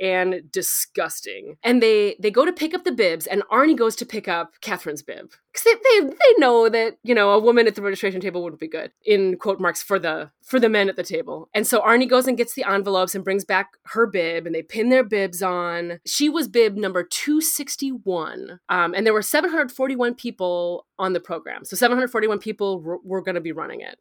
and 0.01 0.51
disgusting. 0.51 1.57
And 1.63 1.83
they 1.83 2.17
they 2.21 2.31
go 2.31 2.45
to 2.45 2.53
pick 2.53 2.75
up 2.75 2.85
the 2.85 2.93
bibs, 2.93 3.27
and 3.27 3.43
Arnie 3.51 3.77
goes 3.77 3.97
to 3.97 4.07
pick 4.07 4.29
up 4.29 4.55
Kathrine's 4.61 5.03
bib 5.03 5.33
because 5.53 5.65
they, 5.65 5.75
they 5.75 6.09
they 6.09 6.35
know 6.39 6.69
that 6.69 6.99
you 7.03 7.15
know 7.15 7.31
a 7.31 7.39
woman 7.39 7.67
at 7.67 7.75
the 7.75 7.83
registration 7.83 8.21
table 8.21 8.43
wouldn't 8.43 8.61
be 8.61 8.69
good 8.69 8.93
in 9.05 9.37
quote 9.37 9.61
marks 9.61 9.83
for 9.83 9.99
the 9.99 10.31
for 10.43 10.59
the 10.59 10.69
men 10.69 10.89
at 10.89 10.97
the 10.97 11.03
table. 11.03 11.49
And 11.55 11.67
so 11.67 11.81
Arnie 11.81 12.09
goes 12.09 12.27
and 12.27 12.37
gets 12.37 12.55
the 12.55 12.65
envelopes 12.65 13.15
and 13.15 13.25
brings 13.25 13.45
back 13.45 13.71
her 13.87 14.07
bib, 14.07 14.47
and 14.47 14.55
they 14.55 14.63
pin 14.63 14.89
their 14.89 15.05
bibs 15.05 15.43
on. 15.43 16.01
She 16.07 16.29
was 16.29 16.49
bib 16.49 16.77
number 16.77 17.05
two 17.05 17.41
sixty 17.41 17.91
one, 17.91 18.61
um, 18.69 18.95
and 18.95 19.07
there 19.07 19.15
were 19.15 19.23
seven 19.23 19.51
hundred 19.51 19.73
forty 19.73 19.97
one 19.97 20.15
people 20.15 20.87
on 20.99 21.13
the 21.13 21.21
program. 21.21 21.65
So 21.65 21.77
seven 21.77 21.97
hundred 21.97 22.09
forty 22.09 22.27
one 22.27 22.39
people 22.39 22.81
were, 22.81 22.99
were 23.05 23.23
going 23.23 23.35
to 23.35 23.41
be 23.41 23.53
running 23.53 23.81
it 23.81 23.99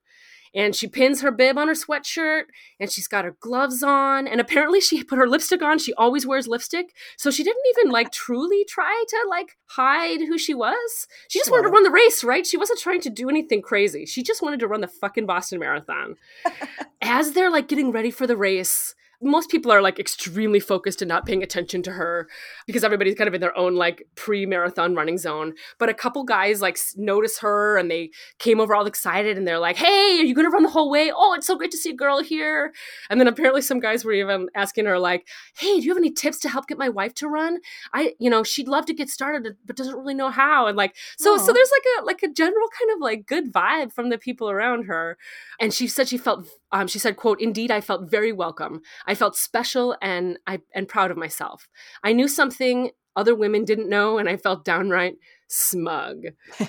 and 0.54 0.76
she 0.76 0.88
pins 0.88 1.22
her 1.22 1.32
bib 1.32 1.58
on 1.58 1.68
her 1.68 1.74
sweatshirt 1.74 2.44
and 2.80 2.92
she's 2.92 3.08
got 3.08 3.26
her 3.26 3.36
gloves 3.40 3.84
on 3.84 4.28
and 4.28 4.42
apparently 4.42 4.82
she 4.82 5.04
put 5.04 5.18
her 5.18 5.28
lipstick 5.28 5.62
on. 5.62 5.80
She 5.80 5.94
always 5.94 6.26
wears 6.26 6.48
lipstick. 6.48 6.94
So 7.18 7.32
she 7.32 7.44
didn't 7.44 7.64
even 7.78 7.92
like 7.92 8.12
truly 8.12 8.66
try 8.66 9.04
to 9.08 9.28
like 9.30 9.58
hide 9.68 10.22
who 10.22 10.38
she 10.38 10.54
was. 10.54 11.08
She 11.30 11.40
just 11.40 11.52
wanted 11.52 11.64
to 11.64 11.70
run 11.70 11.84
the 11.84 11.92
race 11.92 12.24
right? 12.24 12.46
She 12.46 12.58
wasn't 12.58 12.80
trying 12.80 13.02
to 13.02 13.10
do 13.10 13.30
anything 13.30 13.62
crazy. 13.62 14.06
She 14.06 14.24
just 14.24 14.42
wanted 14.42 14.60
to 14.60 14.68
run 14.68 14.82
the 14.82 14.88
fucking 14.88 15.26
boston 15.26 15.60
marathon. 15.60 16.16
As 17.02 17.34
they're 17.34 17.52
like 17.52 17.68
getting 17.68 17.92
ready 17.92 18.12
for 18.12 18.28
the 18.28 18.38
race 18.38 18.96
most 19.22 19.50
people 19.50 19.72
are 19.72 19.82
like 19.82 20.00
extremely 20.00 20.60
focused 20.60 21.02
and 21.02 21.10
not 21.10 21.26
paying 21.26 21.44
attention 21.44 21.84
to 21.84 21.92
her 21.92 22.28
because 22.66 22.84
everybody's 22.84 23.16
kind 23.16 23.28
of 23.28 23.34
in 23.34 23.42
their 23.42 23.56
own 23.58 23.76
like 23.76 24.04
pre-marathon 24.16 24.96
running 24.96 25.18
zone. 25.18 25.54
But 25.78 25.90
a 25.90 25.94
couple 25.94 26.24
guys 26.24 26.62
like 26.62 26.78
notice 26.96 27.40
her 27.40 27.78
and 27.78 27.90
they 27.92 28.10
came 28.40 28.60
over 28.60 28.74
all 28.74 28.86
excited 28.86 29.38
and 29.38 29.48
they're 29.48 29.60
like 29.60 29.78
hey 29.78 30.20
are 30.20 30.24
you 30.24 30.34
gonna 30.34 30.50
run 30.50 30.64
the 30.64 30.70
whole 30.70 30.90
way? 30.90 31.12
Oh 31.16 31.34
it's 31.34 31.48
so 31.48 31.56
great 31.56 31.72
to 31.72 31.78
see 31.78 31.92
a 31.92 31.96
girl 31.96 32.22
here. 32.22 32.74
And 33.10 33.20
then 33.20 33.28
apparently 33.28 33.62
some 33.62 33.80
guys 33.80 34.04
were 34.04 34.14
even 34.14 34.48
asking 34.56 34.86
her 34.86 34.98
like 34.98 35.28
hey 35.58 35.80
do 35.80 35.86
you 35.86 35.92
have 35.92 35.98
any 35.98 36.12
tips 36.12 36.40
to 36.40 36.50
help 36.50 36.68
get 36.68 36.78
my 36.78 36.90
wife 36.90 37.14
to 37.16 37.28
run? 37.28 37.60
I 37.94 38.14
you 38.20 38.30
know 38.30 38.44
she'd 38.44 38.68
love 38.68 38.86
to 38.88 38.94
get 38.94 39.10
started 39.10 39.56
but 39.66 39.76
doesn't 39.76 39.96
really 39.96 40.16
know 40.16 40.30
how. 40.30 40.68
And 40.68 40.78
like 40.78 40.96
so 41.18 41.38
Aww. 41.38 41.46
so 41.46 41.54
there's 41.54 41.72
like 41.72 42.02
a 42.02 42.06
like 42.06 42.24
a 42.24 42.34
general 42.34 42.68
kind 42.80 42.92
of 42.92 43.02
like 43.02 43.28
good 43.28 43.54
vibe 43.54 43.94
from 43.94 44.10
the 44.10 44.18
people 44.18 44.50
around 44.50 44.86
her. 44.86 45.18
And 45.60 45.74
she 45.74 45.88
said 45.88 46.08
she 46.08 46.18
felt 46.18 46.48
um, 46.72 46.88
she 46.88 47.00
said 47.00 47.18
quote 47.18 47.42
indeed 47.42 47.72
i 47.72 47.82
felt 47.82 48.10
very 48.10 48.32
welcome. 48.32 48.82
I 49.06 49.16
felt 49.16 49.36
special 49.36 49.96
and 50.02 50.38
i 50.48 50.60
and 50.74 50.88
proud 50.88 51.12
of 51.12 51.18
myself. 51.18 51.68
I 52.04 52.14
knew 52.14 52.28
something 52.28 52.92
other 53.16 53.36
women 53.36 53.66
didn't 53.66 53.90
know 53.90 54.18
and 54.18 54.30
i 54.30 54.38
felt 54.38 54.66
downright 54.66 55.16
smug. 55.48 56.24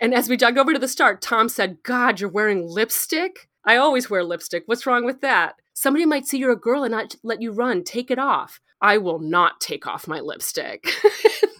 And 0.00 0.14
as 0.14 0.28
we 0.28 0.36
jogged 0.36 0.58
over 0.58 0.72
to 0.72 0.78
the 0.78 0.86
start 0.86 1.20
tom 1.20 1.48
said 1.48 1.82
god 1.82 2.20
you're 2.20 2.30
wearing 2.30 2.66
lipstick? 2.66 3.48
I 3.64 3.76
always 3.76 4.08
wear 4.08 4.22
lipstick. 4.24 4.62
What's 4.66 4.86
wrong 4.86 5.04
with 5.04 5.20
that? 5.22 5.56
Somebody 5.74 6.06
might 6.06 6.26
see 6.26 6.38
you're 6.38 6.52
a 6.52 6.56
girl 6.56 6.84
and 6.84 6.92
not 6.92 7.16
let 7.22 7.42
you 7.42 7.52
run. 7.52 7.84
Take 7.84 8.10
it 8.10 8.18
off. 8.18 8.60
I 8.80 8.98
will 8.98 9.18
not 9.18 9.60
take 9.60 9.86
off 9.86 10.08
my 10.08 10.20
lipstick. 10.20 10.86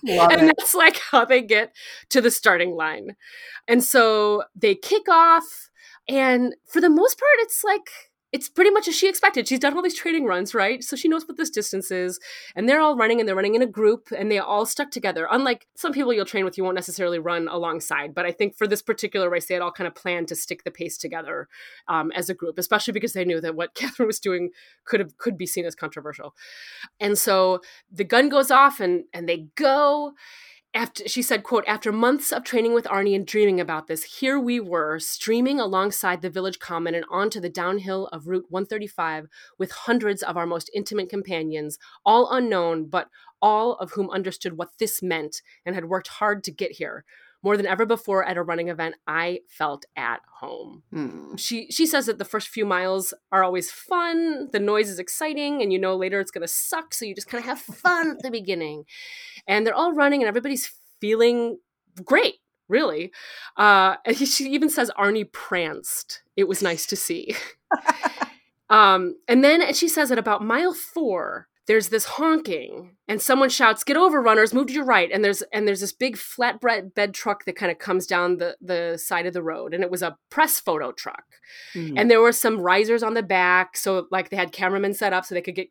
And 0.09 0.43
it. 0.43 0.55
that's 0.57 0.75
like 0.75 0.97
how 0.97 1.25
they 1.25 1.43
get 1.43 1.75
to 2.11 2.21
the 2.21 2.31
starting 2.31 2.71
line. 2.71 3.17
And 3.67 3.83
so 3.83 4.45
they 4.55 4.75
kick 4.75 5.09
off 5.09 5.68
and 6.09 6.55
for 6.67 6.81
the 6.81 6.91
most 6.91 7.19
part, 7.19 7.33
it's 7.39 7.63
like 7.65 7.91
it's 8.31 8.49
pretty 8.49 8.71
much 8.71 8.87
as 8.89 8.95
she 8.95 9.09
expected. 9.09 9.49
She's 9.49 9.59
done 9.59 9.75
all 9.75 9.83
these 9.83 9.97
training 9.97 10.27
runs, 10.27 10.55
right? 10.55 10.85
So 10.85 10.97
she 10.97 11.09
knows 11.09 11.27
what 11.27 11.39
this 11.39 11.49
distance 11.49 11.91
is. 11.91 12.21
And 12.55 12.69
they're 12.69 12.81
all 12.81 12.95
running 12.95 13.21
and 13.21 13.29
they're 13.29 13.37
running 13.37 13.55
in 13.55 13.63
a 13.63 13.67
group 13.67 14.09
and 14.17 14.31
they 14.31 14.39
all 14.39 14.67
stuck 14.67 14.91
together. 14.91 15.27
Unlike 15.31 15.67
some 15.77 15.93
people 15.93 16.13
you'll 16.13 16.27
train 16.27 16.45
with, 16.45 16.59
you 16.59 16.65
won't 16.65 16.75
necessarily 16.75 17.19
run 17.19 17.49
alongside. 17.49 18.15
But 18.15 18.27
I 18.27 18.33
think 18.33 18.55
for 18.55 18.67
this 18.67 18.83
particular 18.83 19.31
race, 19.31 19.47
they 19.47 19.55
had 19.55 19.63
all 19.63 19.73
kind 19.73 19.89
of 19.89 19.95
planned 19.95 20.29
to 20.29 20.37
stick 20.37 20.65
the 20.65 20.71
pace 20.71 20.99
together 20.99 21.49
um, 21.89 22.13
as 22.13 22.29
a 22.29 22.35
group, 22.35 22.59
especially 22.59 22.93
because 22.93 23.15
they 23.15 23.25
knew 23.25 23.41
that 23.41 23.55
what 23.55 23.75
Kathrine 23.79 24.07
was 24.07 24.21
doing 24.21 24.51
could 24.85 25.01
have 25.01 25.17
could 25.17 25.39
be 25.39 25.47
seen 25.47 25.65
as 25.65 25.75
controversial. 25.75 26.35
And 27.01 27.17
so 27.17 27.61
the 27.91 28.05
gun 28.05 28.29
goes 28.29 28.51
off 28.51 28.79
and 28.79 29.05
and 29.15 29.27
they 29.27 29.47
go 29.57 30.13
after 30.75 31.09
she 31.09 31.23
said 31.23 31.43
quote 31.43 31.65
after 31.67 31.91
months 31.91 32.31
of 32.31 32.45
training 32.45 32.75
with 32.75 32.85
arnie 32.85 33.15
and 33.15 33.27
dreaming 33.27 33.59
about 33.59 33.87
this 33.87 34.03
here 34.03 34.39
we 34.39 34.61
were 34.61 34.99
streaming 34.99 35.59
alongside 35.59 36.21
the 36.21 36.29
village 36.29 36.59
common 36.59 36.95
and 36.95 37.07
onto 37.11 37.41
the 37.41 37.49
downhill 37.49 38.07
of 38.09 38.27
route 38.27 38.45
135 38.51 39.29
with 39.59 39.71
hundreds 39.71 40.23
of 40.23 40.37
our 40.37 40.47
most 40.47 40.71
intimate 40.75 41.09
companions 41.09 41.79
all 42.05 42.31
unknown 42.31 42.85
but 42.87 43.09
all 43.41 43.75
of 43.75 43.93
whom 43.93 44.11
understood 44.11 44.59
what 44.59 44.71
this 44.79 45.03
meant 45.03 45.41
and 45.65 45.75
had 45.75 45.87
worked 45.87 46.09
hard 46.09 46.45
to 46.45 46.51
get 46.51 46.73
here 46.73 47.05
more 47.43 47.57
than 47.57 47.67
ever 47.67 47.87
before 47.87 48.25
at 48.25 48.37
a 48.37 48.43
running 48.43 48.69
event, 48.69 48.97
I 49.07 49.41
felt 49.49 49.87
at 49.97 50.21
home. 50.41 50.83
Hmm. 50.93 51.37
She 51.37 51.71
she 51.71 51.87
says 51.87 52.07
that 52.07 52.19
the 52.19 52.25
first 52.25 52.49
few 52.49 52.67
miles 52.67 53.15
are 53.31 53.45
always 53.45 53.71
fun, 53.71 54.49
the 54.53 54.59
noise 54.59 54.89
is 54.89 54.99
exciting, 54.99 55.63
and 55.63 55.73
you 55.73 55.79
know 55.79 55.97
later 55.97 56.21
it's 56.21 56.31
gonna 56.31 56.49
suck, 56.49 56.95
so 56.95 57.05
you 57.05 57.15
just 57.15 57.29
kind 57.29 57.43
of 57.43 57.47
have 57.47 57.61
fun 57.61 58.11
at 58.11 58.23
the 58.23 58.31
beginning. 58.31 58.85
And 59.47 59.67
they're 59.67 59.75
all 59.75 59.93
running, 59.93 60.23
and 60.23 60.29
everybody's 60.29 60.73
feeling 61.01 61.59
great, 62.05 62.37
really. 62.69 63.13
Uh, 63.57 63.97
she 64.15 64.51
even 64.51 64.69
says 64.69 64.91
Arnie 64.99 65.31
pranced. 65.31 66.23
It 66.37 66.49
was 66.49 66.63
nice 66.63 66.87
to 66.87 66.97
see. 66.97 67.37
um, 68.71 69.17
and 69.29 69.45
then 69.45 69.73
she 69.75 69.89
says 69.89 70.11
at 70.11 70.19
about 70.19 70.45
mile 70.45 70.75
four, 70.75 71.49
there's 71.69 71.91
this 71.91 72.07
honking 72.07 72.97
and 73.07 73.21
someone 73.21 73.51
shouts 73.51 73.85
get 73.85 73.97
over 73.97 74.23
runners 74.23 74.55
move 74.55 74.69
to 74.69 74.73
your 74.73 74.87
right. 74.87 75.11
And 75.13 75.23
there's 75.23 75.43
and 75.53 75.69
there's 75.69 75.81
this 75.81 75.93
big 75.93 76.17
flatbed 76.17 76.95
bed 76.95 77.15
truck 77.15 77.45
that 77.45 77.57
kind 77.57 77.71
of 77.71 77.79
comes 77.79 78.07
down 78.07 78.39
the 78.39 78.57
the 78.61 78.99
side 78.99 79.27
of 79.27 79.35
the 79.35 79.43
road. 79.43 79.75
And 79.75 79.85
it 79.85 79.91
was 79.91 80.03
a 80.03 80.17
press 80.31 80.59
photo 80.59 80.91
truck. 80.91 81.25
Mm-hmm. 81.75 81.97
and 81.97 82.11
there 82.11 82.21
were 82.21 82.33
some 82.33 82.61
risers 82.61 83.03
on 83.03 83.15
the 83.15 83.23
back 83.23 83.75
so 83.75 84.07
like 84.11 84.29
they 84.29 84.37
had 84.37 84.53
cameramen 84.53 84.93
set 84.93 85.15
up 85.15 85.25
so 85.25 85.35
they 85.35 85.41
could 85.41 85.55
get 85.55 85.71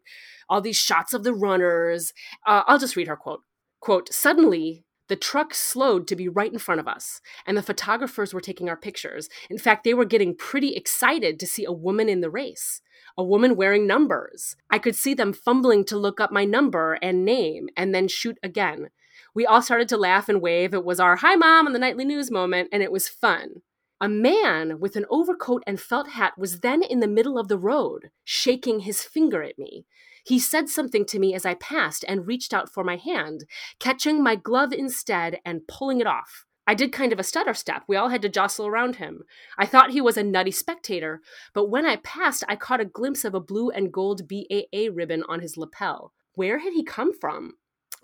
all 0.50 0.60
these 0.60 0.78
shots 0.78 1.14
of 1.14 1.24
the 1.24 1.34
runners. 1.34 2.14
Uh, 2.46 2.64
i'll 2.68 2.80
just 2.80 2.96
read 2.96 3.08
her 3.08 3.16
quote. 3.16 3.42
Quote 3.80 4.14
suddenly 4.14 4.86
the 5.08 5.16
truck 5.16 5.54
slowed 5.54 6.08
to 6.08 6.16
be 6.16 6.28
right 6.28 6.52
in 6.52 6.60
front 6.60 6.82
of 6.82 6.88
us, 6.88 7.22
and 7.46 7.56
the 7.56 7.64
photographers 7.64 8.34
were 8.34 8.42
taking 8.42 8.68
our 8.68 8.76
pictures. 8.76 9.30
In 9.50 9.58
fact, 9.58 9.86
they 9.86 9.94
were 9.94 10.04
getting 10.04 10.36
pretty 10.36 10.76
excited 10.76 11.40
to 11.40 11.48
see 11.48 11.64
a 11.64 11.72
woman 11.72 12.10
in 12.10 12.20
the 12.20 12.30
race 12.30 12.82
a 13.18 13.24
woman 13.24 13.56
wearing 13.56 13.88
numbers. 13.88 14.56
I 14.70 14.80
could 14.80 14.96
see 14.96 15.14
them 15.14 15.34
fumbling 15.34 15.84
to 15.86 15.98
look 15.98 16.22
up 16.22 16.32
my 16.32 16.46
number 16.46 16.94
and 17.02 17.26
name 17.26 17.70
and 17.76 17.94
then 17.94 18.08
shoot 18.08 18.38
again. 18.44 18.90
We 19.34 19.46
all 19.46 19.62
started 19.62 19.90
to 19.90 19.98
laugh 19.98 20.30
and 20.30 20.42
wave. 20.42 20.74
It 20.74 20.86
was 20.86 21.00
our 21.00 21.18
hi 21.18 21.36
mom 21.36 21.68
on 21.68 21.74
the 21.74 21.80
nightly 21.80 22.06
news 22.06 22.32
moment, 22.32 22.70
and 22.72 22.82
it 22.82 22.92
was 22.92 23.08
fun. 23.08 23.62
A 24.02 24.10
man 24.10 24.80
with 24.80 24.96
an 24.96 25.06
overcoat 25.10 25.64
and 25.68 25.80
felt 25.80 26.10
hat 26.10 26.34
was 26.38 26.62
then 26.62 26.82
in 26.82 27.02
the 27.02 27.08
middle 27.08 27.38
of 27.38 27.48
the 27.48 27.58
road, 27.58 28.10
shaking 28.24 28.80
his 28.82 29.04
finger 29.04 29.44
at 29.44 29.60
me. 29.60 29.86
He 30.24 30.40
said 30.40 30.70
something 30.70 31.06
to 31.06 31.20
me 31.20 31.36
as 31.36 31.46
I 31.46 31.54
passed 31.54 32.04
and 32.08 32.28
reached 32.28 32.52
out 32.52 32.74
for 32.74 32.84
my 32.84 32.98
hand, 32.98 33.46
catching 33.80 34.24
my 34.24 34.36
glove 34.36 34.74
instead 34.74 35.40
and 35.46 35.68
pulling 35.68 36.02
it 36.02 36.08
off. 36.08 36.47
I 36.68 36.74
did 36.74 36.92
kind 36.92 37.14
of 37.14 37.20
a 37.20 37.24
stutter 37.24 37.54
step. 37.54 37.84
We 37.88 37.96
all 37.96 38.10
had 38.10 38.22
to 38.24 38.30
jostle 38.30 38.68
around 38.68 38.98
him. 38.98 39.24
I 39.58 39.66
thought 39.66 39.92
he 39.92 40.02
was 40.02 40.18
a 40.18 40.24
nutty 40.24 40.52
spectator, 40.52 41.22
but 41.54 41.70
when 41.70 41.86
I 41.86 41.96
passed, 41.96 42.44
I 42.50 42.58
caught 42.58 42.82
a 42.82 42.86
glimpse 42.86 43.24
of 43.24 43.34
a 43.34 43.40
blue 43.40 43.70
and 43.70 43.92
gold 43.92 44.28
BAA 44.28 44.90
ribbon 44.94 45.24
on 45.30 45.40
his 45.40 45.56
lapel. 45.56 46.12
Where 46.34 46.60
had 46.60 46.74
he 46.74 46.84
come 46.84 47.18
from? 47.18 47.54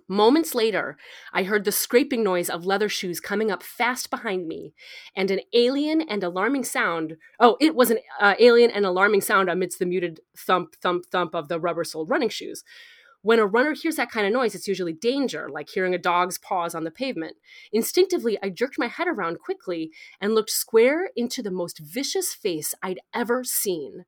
Moments 0.07 0.53
later, 0.53 0.97
I 1.31 1.43
heard 1.43 1.65
the 1.65 1.71
scraping 1.71 2.23
noise 2.23 2.49
of 2.49 2.65
leather 2.65 2.89
shoes 2.89 3.19
coming 3.19 3.51
up 3.51 3.63
fast 3.63 4.09
behind 4.09 4.47
me, 4.47 4.73
and 5.15 5.31
an 5.31 5.41
alien 5.53 6.01
and 6.01 6.23
alarming 6.23 6.65
sound. 6.65 7.17
Oh, 7.39 7.57
it 7.61 7.75
was 7.75 7.89
an 7.89 7.99
uh, 8.19 8.35
alien 8.39 8.69
and 8.69 8.85
alarming 8.85 9.21
sound 9.21 9.49
amidst 9.49 9.79
the 9.79 9.85
muted 9.85 10.19
thump, 10.37 10.75
thump, 10.75 11.05
thump 11.05 11.33
of 11.33 11.47
the 11.47 11.59
rubber 11.59 11.83
soled 11.83 12.09
running 12.09 12.29
shoes. 12.29 12.63
When 13.23 13.39
a 13.39 13.45
runner 13.45 13.73
hears 13.73 13.95
that 13.95 14.11
kind 14.11 14.27
of 14.27 14.33
noise, 14.33 14.53
it's 14.53 14.67
usually 14.67 14.91
danger, 14.91 15.47
like 15.49 15.69
hearing 15.69 15.95
a 15.95 15.97
dog's 15.97 16.37
paws 16.37 16.75
on 16.75 16.83
the 16.83 16.91
pavement. 16.91 17.37
Instinctively, 17.71 18.37
I 18.43 18.49
jerked 18.49 18.77
my 18.77 18.87
head 18.87 19.07
around 19.07 19.39
quickly 19.39 19.91
and 20.19 20.35
looked 20.35 20.49
square 20.49 21.09
into 21.15 21.41
the 21.41 21.49
most 21.49 21.79
vicious 21.79 22.33
face 22.33 22.75
I'd 22.83 22.99
ever 23.13 23.45
seen. 23.45 24.03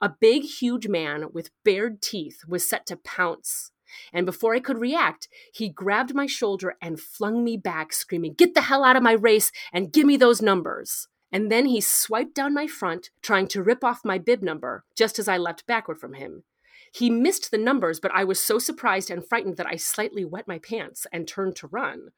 A 0.00 0.08
big, 0.08 0.42
huge 0.42 0.88
man 0.88 1.26
with 1.32 1.50
bared 1.64 2.02
teeth 2.02 2.40
was 2.48 2.68
set 2.68 2.86
to 2.86 2.96
pounce. 2.96 3.70
And 4.12 4.26
before 4.26 4.52
I 4.52 4.60
could 4.60 4.78
react, 4.78 5.28
he 5.54 5.68
grabbed 5.68 6.12
my 6.12 6.26
shoulder 6.26 6.74
and 6.82 6.98
flung 6.98 7.44
me 7.44 7.56
back, 7.56 7.92
screaming, 7.92 8.34
Get 8.34 8.54
the 8.54 8.62
hell 8.62 8.82
out 8.82 8.96
of 8.96 9.02
my 9.04 9.12
race 9.12 9.52
and 9.72 9.92
give 9.92 10.06
me 10.06 10.16
those 10.16 10.42
numbers. 10.42 11.06
And 11.30 11.52
then 11.52 11.66
he 11.66 11.80
swiped 11.80 12.34
down 12.34 12.52
my 12.52 12.66
front, 12.66 13.10
trying 13.22 13.46
to 13.48 13.62
rip 13.62 13.84
off 13.84 14.04
my 14.04 14.18
bib 14.18 14.42
number, 14.42 14.84
just 14.96 15.20
as 15.20 15.28
I 15.28 15.36
leapt 15.36 15.68
backward 15.68 15.98
from 15.98 16.14
him. 16.14 16.42
He 16.92 17.10
missed 17.10 17.50
the 17.50 17.58
numbers, 17.58 18.00
but 18.00 18.12
I 18.14 18.24
was 18.24 18.40
so 18.40 18.58
surprised 18.58 19.10
and 19.10 19.26
frightened 19.26 19.56
that 19.56 19.66
I 19.66 19.76
slightly 19.76 20.24
wet 20.24 20.48
my 20.48 20.58
pants 20.58 21.06
and 21.12 21.26
turned 21.26 21.56
to 21.56 21.66
run. 21.66 22.10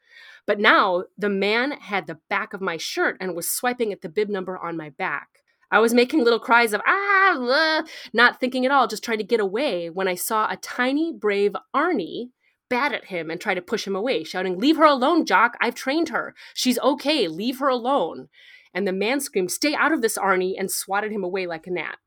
But 0.46 0.60
now 0.60 1.04
the 1.16 1.28
man 1.28 1.72
had 1.72 2.06
the 2.06 2.20
back 2.28 2.52
of 2.52 2.60
my 2.60 2.76
shirt 2.76 3.16
and 3.20 3.34
was 3.34 3.48
swiping 3.48 3.92
at 3.92 4.02
the 4.02 4.08
bib 4.08 4.28
number 4.28 4.56
on 4.58 4.76
my 4.76 4.90
back. 4.90 5.42
I 5.70 5.80
was 5.80 5.92
making 5.92 6.24
little 6.24 6.38
cries 6.38 6.72
of 6.72 6.80
ah, 6.86 7.84
not 8.12 8.40
thinking 8.40 8.64
at 8.64 8.72
all, 8.72 8.86
just 8.86 9.04
trying 9.04 9.18
to 9.18 9.24
get 9.24 9.40
away 9.40 9.90
when 9.90 10.08
I 10.08 10.14
saw 10.14 10.50
a 10.50 10.56
tiny, 10.56 11.12
brave 11.12 11.54
Arnie 11.74 12.30
bat 12.68 12.92
at 12.92 13.06
him 13.06 13.30
and 13.30 13.40
try 13.40 13.54
to 13.54 13.62
push 13.62 13.86
him 13.86 13.96
away, 13.96 14.24
shouting, 14.24 14.58
Leave 14.58 14.76
her 14.76 14.84
alone, 14.84 15.24
Jock. 15.24 15.56
I've 15.60 15.74
trained 15.74 16.10
her. 16.10 16.34
She's 16.54 16.78
okay. 16.78 17.28
Leave 17.28 17.58
her 17.58 17.68
alone. 17.68 18.28
And 18.74 18.86
the 18.86 18.92
man 18.92 19.20
screamed, 19.20 19.50
Stay 19.50 19.74
out 19.74 19.92
of 19.92 20.02
this, 20.02 20.18
Arnie, 20.18 20.54
and 20.58 20.70
swatted 20.70 21.12
him 21.12 21.24
away 21.24 21.46
like 21.46 21.66
a 21.66 21.70
gnat. 21.70 21.98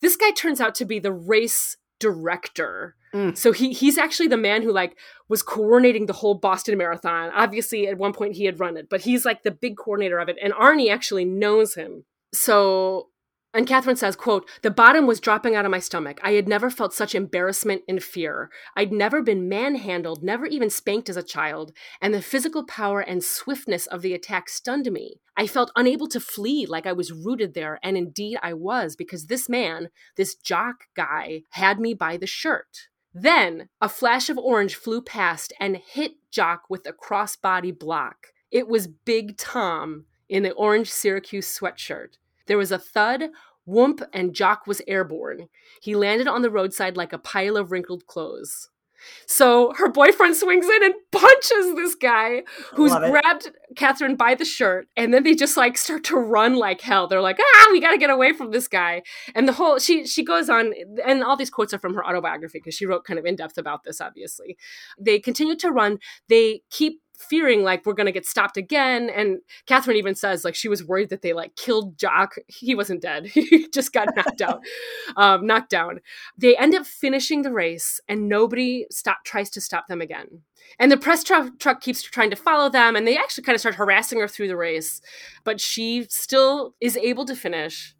This 0.00 0.16
guy 0.16 0.30
turns 0.30 0.60
out 0.60 0.74
to 0.76 0.84
be 0.84 0.98
the 0.98 1.12
race 1.12 1.76
director. 1.98 2.96
Mm. 3.14 3.36
So 3.36 3.52
he 3.52 3.72
he's 3.72 3.98
actually 3.98 4.28
the 4.28 4.36
man 4.36 4.62
who 4.62 4.72
like 4.72 4.96
was 5.28 5.42
coordinating 5.42 6.06
the 6.06 6.12
whole 6.12 6.34
Boston 6.34 6.76
Marathon. 6.76 7.30
Obviously, 7.34 7.86
at 7.86 7.98
one 7.98 8.12
point 8.12 8.36
he 8.36 8.44
had 8.44 8.60
run 8.60 8.76
it, 8.76 8.88
but 8.88 9.02
he's 9.02 9.24
like 9.24 9.42
the 9.42 9.50
big 9.50 9.76
coordinator 9.76 10.18
of 10.18 10.28
it. 10.28 10.36
And 10.42 10.52
Arnie 10.52 10.92
actually 10.92 11.24
knows 11.24 11.74
him. 11.74 12.04
So 12.32 13.08
and 13.54 13.68
Kathrine 13.68 13.96
says, 13.96 14.16
quote, 14.16 14.48
the 14.62 14.70
bottom 14.70 15.06
was 15.06 15.20
dropping 15.20 15.54
out 15.54 15.64
of 15.64 15.70
my 15.70 15.78
stomach. 15.78 16.18
I 16.22 16.32
had 16.32 16.48
never 16.48 16.70
felt 16.70 16.92
such 16.92 17.14
embarrassment 17.14 17.82
and 17.86 18.02
fear. 18.02 18.50
I'd 18.76 18.92
never 18.92 19.22
been 19.22 19.48
manhandled, 19.48 20.24
never 20.24 20.44
even 20.46 20.68
spanked 20.68 21.08
as 21.08 21.16
a 21.16 21.22
child, 21.22 21.72
and 22.02 22.12
the 22.12 22.20
physical 22.20 22.66
power 22.66 23.00
and 23.00 23.22
swiftness 23.22 23.86
of 23.86 24.02
the 24.02 24.12
attack 24.12 24.48
stunned 24.48 24.90
me. 24.90 25.20
I 25.36 25.46
felt 25.46 25.70
unable 25.76 26.08
to 26.08 26.20
flee 26.20 26.66
like 26.66 26.84
I 26.84 26.92
was 26.92 27.12
rooted 27.12 27.54
there, 27.54 27.78
and 27.82 27.96
indeed 27.96 28.38
I 28.42 28.54
was, 28.54 28.96
because 28.96 29.26
this 29.26 29.48
man, 29.48 29.88
this 30.16 30.34
jock 30.34 30.84
guy, 30.96 31.42
had 31.50 31.78
me 31.78 31.94
by 31.94 32.16
the 32.16 32.26
shirt. 32.26 32.88
Then 33.14 33.68
a 33.80 33.88
flash 33.88 34.28
of 34.28 34.36
orange 34.36 34.74
flew 34.74 35.00
past 35.00 35.52
and 35.60 35.76
hit 35.76 36.14
Jock 36.32 36.64
with 36.68 36.84
a 36.84 36.92
crossbody 36.92 37.76
block. 37.78 38.32
It 38.50 38.66
was 38.66 38.88
Big 38.88 39.36
Tom 39.38 40.06
in 40.28 40.42
the 40.42 40.50
orange 40.50 40.90
Syracuse 40.90 41.46
sweatshirt. 41.46 42.18
There 42.46 42.58
was 42.58 42.72
a 42.72 42.78
thud, 42.78 43.30
Whoomp 43.66 44.06
and 44.12 44.34
Jock 44.34 44.66
was 44.66 44.82
airborne. 44.86 45.48
He 45.80 45.94
landed 45.94 46.28
on 46.28 46.42
the 46.42 46.50
roadside 46.50 46.96
like 46.96 47.12
a 47.12 47.18
pile 47.18 47.56
of 47.56 47.72
wrinkled 47.72 48.06
clothes. 48.06 48.68
So 49.26 49.72
her 49.76 49.90
boyfriend 49.90 50.36
swings 50.36 50.66
in 50.66 50.84
and 50.84 50.94
punches 51.12 51.74
this 51.74 51.94
guy 51.94 52.42
who's 52.74 52.94
grabbed 52.94 53.50
Kathrine 53.76 54.16
by 54.16 54.34
the 54.34 54.44
shirt, 54.44 54.88
and 54.96 55.12
then 55.12 55.24
they 55.24 55.34
just 55.34 55.56
like 55.56 55.76
start 55.76 56.04
to 56.04 56.16
run 56.16 56.56
like 56.56 56.80
hell. 56.80 57.06
They're 57.06 57.20
like, 57.20 57.38
ah, 57.40 57.68
we 57.72 57.80
gotta 57.80 57.98
get 57.98 58.10
away 58.10 58.32
from 58.32 58.50
this 58.50 58.68
guy. 58.68 59.02
And 59.34 59.46
the 59.48 59.52
whole 59.52 59.78
she 59.78 60.06
she 60.06 60.24
goes 60.24 60.48
on, 60.48 60.72
and 61.04 61.22
all 61.22 61.36
these 61.36 61.50
quotes 61.50 61.74
are 61.74 61.78
from 61.78 61.94
her 61.94 62.06
autobiography 62.06 62.58
because 62.58 62.74
she 62.74 62.86
wrote 62.86 63.04
kind 63.04 63.18
of 63.18 63.26
in 63.26 63.36
depth 63.36 63.58
about 63.58 63.84
this. 63.84 64.00
Obviously, 64.00 64.56
they 64.98 65.18
continue 65.18 65.56
to 65.56 65.70
run. 65.70 65.98
They 66.28 66.62
keep 66.70 67.00
fearing 67.18 67.62
like 67.62 67.84
we're 67.86 67.94
gonna 67.94 68.12
get 68.12 68.26
stopped 68.26 68.56
again. 68.56 69.10
And 69.10 69.38
kathrine 69.66 69.96
even 69.96 70.14
says 70.14 70.44
like 70.44 70.54
she 70.54 70.68
was 70.68 70.84
worried 70.84 71.10
that 71.10 71.22
they 71.22 71.32
like 71.32 71.56
killed 71.56 71.96
jock. 71.98 72.34
He 72.48 72.74
wasn't 72.74 73.02
dead. 73.02 73.26
He 73.44 73.68
just 73.68 73.92
got 73.92 74.14
knocked 74.16 74.40
out 74.40 74.60
um, 75.16 75.46
knocked 75.46 75.70
down. 75.70 76.00
They 76.36 76.56
end 76.56 76.74
up 76.74 76.86
finishing 76.86 77.42
the 77.42 77.52
race 77.52 78.00
and 78.08 78.28
nobody 78.28 78.86
stop 78.90 79.18
tries 79.24 79.50
to 79.50 79.60
stop 79.60 79.86
them 79.86 80.00
again. 80.00 80.42
And 80.78 80.90
the 80.90 80.96
press 80.96 81.22
truck 81.22 81.80
keeps 81.80 82.02
trying 82.02 82.30
to 82.30 82.36
follow 82.36 82.68
them 82.68 82.96
and 82.96 83.06
they 83.06 83.16
actually 83.16 83.44
kind 83.44 83.54
of 83.54 83.60
start 83.60 83.74
harassing 83.74 84.20
her 84.20 84.28
through 84.28 84.48
the 84.48 84.56
race. 84.56 85.00
But 85.44 85.60
she 85.60 86.06
still 86.08 86.74
is 86.80 86.96
able 86.96 87.26
to 87.26 87.36
finish 87.36 87.94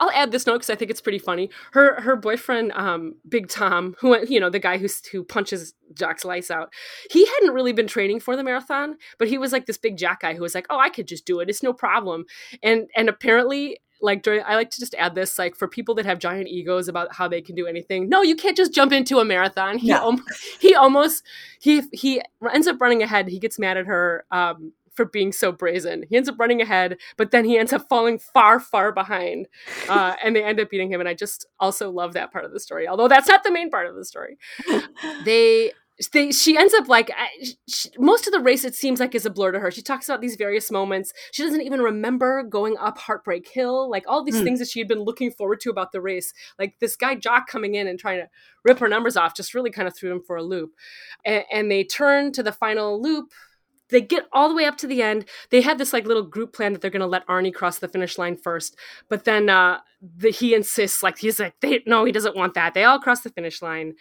I'll 0.00 0.10
add 0.10 0.30
this 0.32 0.46
note 0.46 0.54
because 0.54 0.70
I 0.70 0.74
think 0.74 0.90
it's 0.90 1.00
pretty 1.00 1.18
funny. 1.18 1.50
Her 1.72 2.00
her 2.00 2.16
boyfriend, 2.16 2.72
um, 2.72 3.16
Big 3.28 3.48
Tom, 3.48 3.94
who 3.98 4.18
you 4.26 4.40
know 4.40 4.50
the 4.50 4.58
guy 4.58 4.78
who 4.78 4.88
who 5.12 5.24
punches 5.24 5.74
Jock's 5.94 6.24
lights 6.24 6.50
out, 6.50 6.72
he 7.10 7.24
hadn't 7.26 7.54
really 7.54 7.72
been 7.72 7.86
training 7.86 8.20
for 8.20 8.36
the 8.36 8.42
marathon, 8.44 8.96
but 9.18 9.28
he 9.28 9.38
was 9.38 9.52
like 9.52 9.66
this 9.66 9.78
big 9.78 9.96
Jack 9.96 10.20
guy 10.20 10.34
who 10.34 10.42
was 10.42 10.54
like, 10.54 10.66
"Oh, 10.70 10.78
I 10.78 10.88
could 10.88 11.06
just 11.08 11.24
do 11.26 11.40
it. 11.40 11.48
It's 11.50 11.62
no 11.62 11.72
problem." 11.72 12.24
And 12.62 12.88
and 12.96 13.08
apparently, 13.08 13.78
like 14.00 14.22
during, 14.22 14.42
I 14.46 14.54
like 14.56 14.70
to 14.70 14.80
just 14.80 14.94
add 14.96 15.14
this, 15.14 15.38
like 15.38 15.54
for 15.56 15.68
people 15.68 15.94
that 15.96 16.04
have 16.06 16.18
giant 16.18 16.48
egos 16.48 16.88
about 16.88 17.14
how 17.14 17.28
they 17.28 17.40
can 17.40 17.54
do 17.54 17.66
anything. 17.66 18.08
No, 18.08 18.22
you 18.22 18.36
can't 18.36 18.56
just 18.56 18.72
jump 18.74 18.92
into 18.92 19.18
a 19.18 19.24
marathon. 19.24 19.78
He 19.78 19.88
No. 19.90 19.96
al- 19.96 20.20
he 20.60 20.74
almost 20.74 21.22
he 21.60 21.82
he 21.92 22.20
ends 22.52 22.66
up 22.66 22.80
running 22.80 23.02
ahead. 23.02 23.28
He 23.28 23.38
gets 23.38 23.58
mad 23.58 23.76
at 23.76 23.86
her. 23.86 24.24
Um, 24.30 24.72
for 24.94 25.04
being 25.04 25.32
so 25.32 25.52
brazen. 25.52 26.04
He 26.08 26.16
ends 26.16 26.28
up 26.28 26.38
running 26.38 26.60
ahead, 26.62 26.96
but 27.16 27.30
then 27.30 27.44
he 27.44 27.58
ends 27.58 27.72
up 27.72 27.88
falling 27.88 28.18
far, 28.18 28.60
far 28.60 28.92
behind. 28.92 29.48
Uh, 29.88 30.14
and 30.22 30.34
they 30.34 30.42
end 30.44 30.60
up 30.60 30.70
beating 30.70 30.90
him. 30.90 31.00
And 31.00 31.08
I 31.08 31.14
just 31.14 31.46
also 31.60 31.90
love 31.90 32.12
that 32.14 32.32
part 32.32 32.44
of 32.44 32.52
the 32.52 32.60
story, 32.60 32.86
although 32.88 33.08
that's 33.08 33.28
not 33.28 33.42
the 33.44 33.50
main 33.50 33.70
part 33.70 33.86
of 33.88 33.94
the 33.96 34.04
story. 34.04 34.38
they. 35.24 35.72
They, 36.12 36.32
she 36.32 36.58
ends 36.58 36.74
up 36.74 36.88
like 36.88 37.08
I- 37.16 37.28
sh 37.68 37.86
most 38.00 38.26
of 38.26 38.32
the 38.32 38.40
race 38.40 38.64
it 38.64 38.74
seems 38.74 38.98
like 38.98 39.14
is 39.14 39.26
a 39.26 39.30
blur 39.30 39.52
to 39.52 39.60
her 39.60 39.70
she 39.70 39.80
talks 39.80 40.08
about 40.08 40.20
these 40.20 40.34
various 40.34 40.68
moments 40.72 41.12
she 41.30 41.44
doesn't 41.44 41.60
even 41.60 41.80
remember 41.80 42.42
going 42.42 42.76
up 42.78 42.98
heartbreak 42.98 43.46
hill 43.48 43.88
like 43.88 44.02
all 44.08 44.24
these 44.24 44.38
Hmm. 44.38 44.42
things 44.42 44.58
that 44.58 44.66
she 44.66 44.80
had 44.80 44.88
been 44.88 45.04
looking 45.04 45.30
forward 45.30 45.60
to 45.60 45.70
about 45.70 45.92
the 45.92 46.00
race 46.00 46.32
like 46.58 46.74
this 46.80 46.96
guy 46.96 47.14
jock 47.14 47.46
coming 47.46 47.76
in 47.76 47.86
and 47.86 48.00
trying 48.00 48.18
to 48.18 48.28
rip 48.64 48.80
her 48.80 48.88
numbers 48.88 49.16
off 49.16 49.36
just 49.36 49.54
really 49.54 49.70
kind 49.70 49.86
of 49.86 49.94
threw 49.96 50.10
him 50.10 50.20
for 50.26 50.34
a 50.34 50.42
loop 50.42 50.72
and, 51.24 51.44
and 51.52 51.70
they 51.70 51.84
turn 51.84 52.32
to 52.32 52.42
the 52.42 52.50
final 52.50 53.00
loop 53.00 53.26
they 53.94 54.00
get 54.00 54.26
all 54.32 54.48
the 54.48 54.56
way 54.56 54.64
up 54.64 54.76
to 54.78 54.88
the 54.88 55.02
end. 55.02 55.24
They 55.50 55.60
had 55.60 55.78
this 55.78 55.92
like 55.92 56.04
little 56.04 56.24
group 56.24 56.52
plan 56.52 56.72
that 56.72 56.82
they're 56.82 56.90
going 56.90 56.98
to 57.00 57.06
let 57.06 57.26
Arnie 57.28 57.54
cross 57.54 57.78
the 57.78 57.86
finish 57.86 58.18
line 58.18 58.36
first, 58.36 58.76
but 59.08 59.24
then 59.24 59.48
uh, 59.48 59.78
the, 60.02 60.30
he 60.30 60.52
insists, 60.52 61.00
like 61.00 61.18
he's 61.18 61.38
like, 61.38 61.54
they, 61.60 61.80
no, 61.86 62.04
he 62.04 62.10
doesn't 62.10 62.36
want 62.36 62.54
that. 62.54 62.74
They 62.74 62.82
all 62.82 62.98
cross 62.98 63.20
the 63.20 63.30
finish 63.30 63.62
line. 63.62 63.94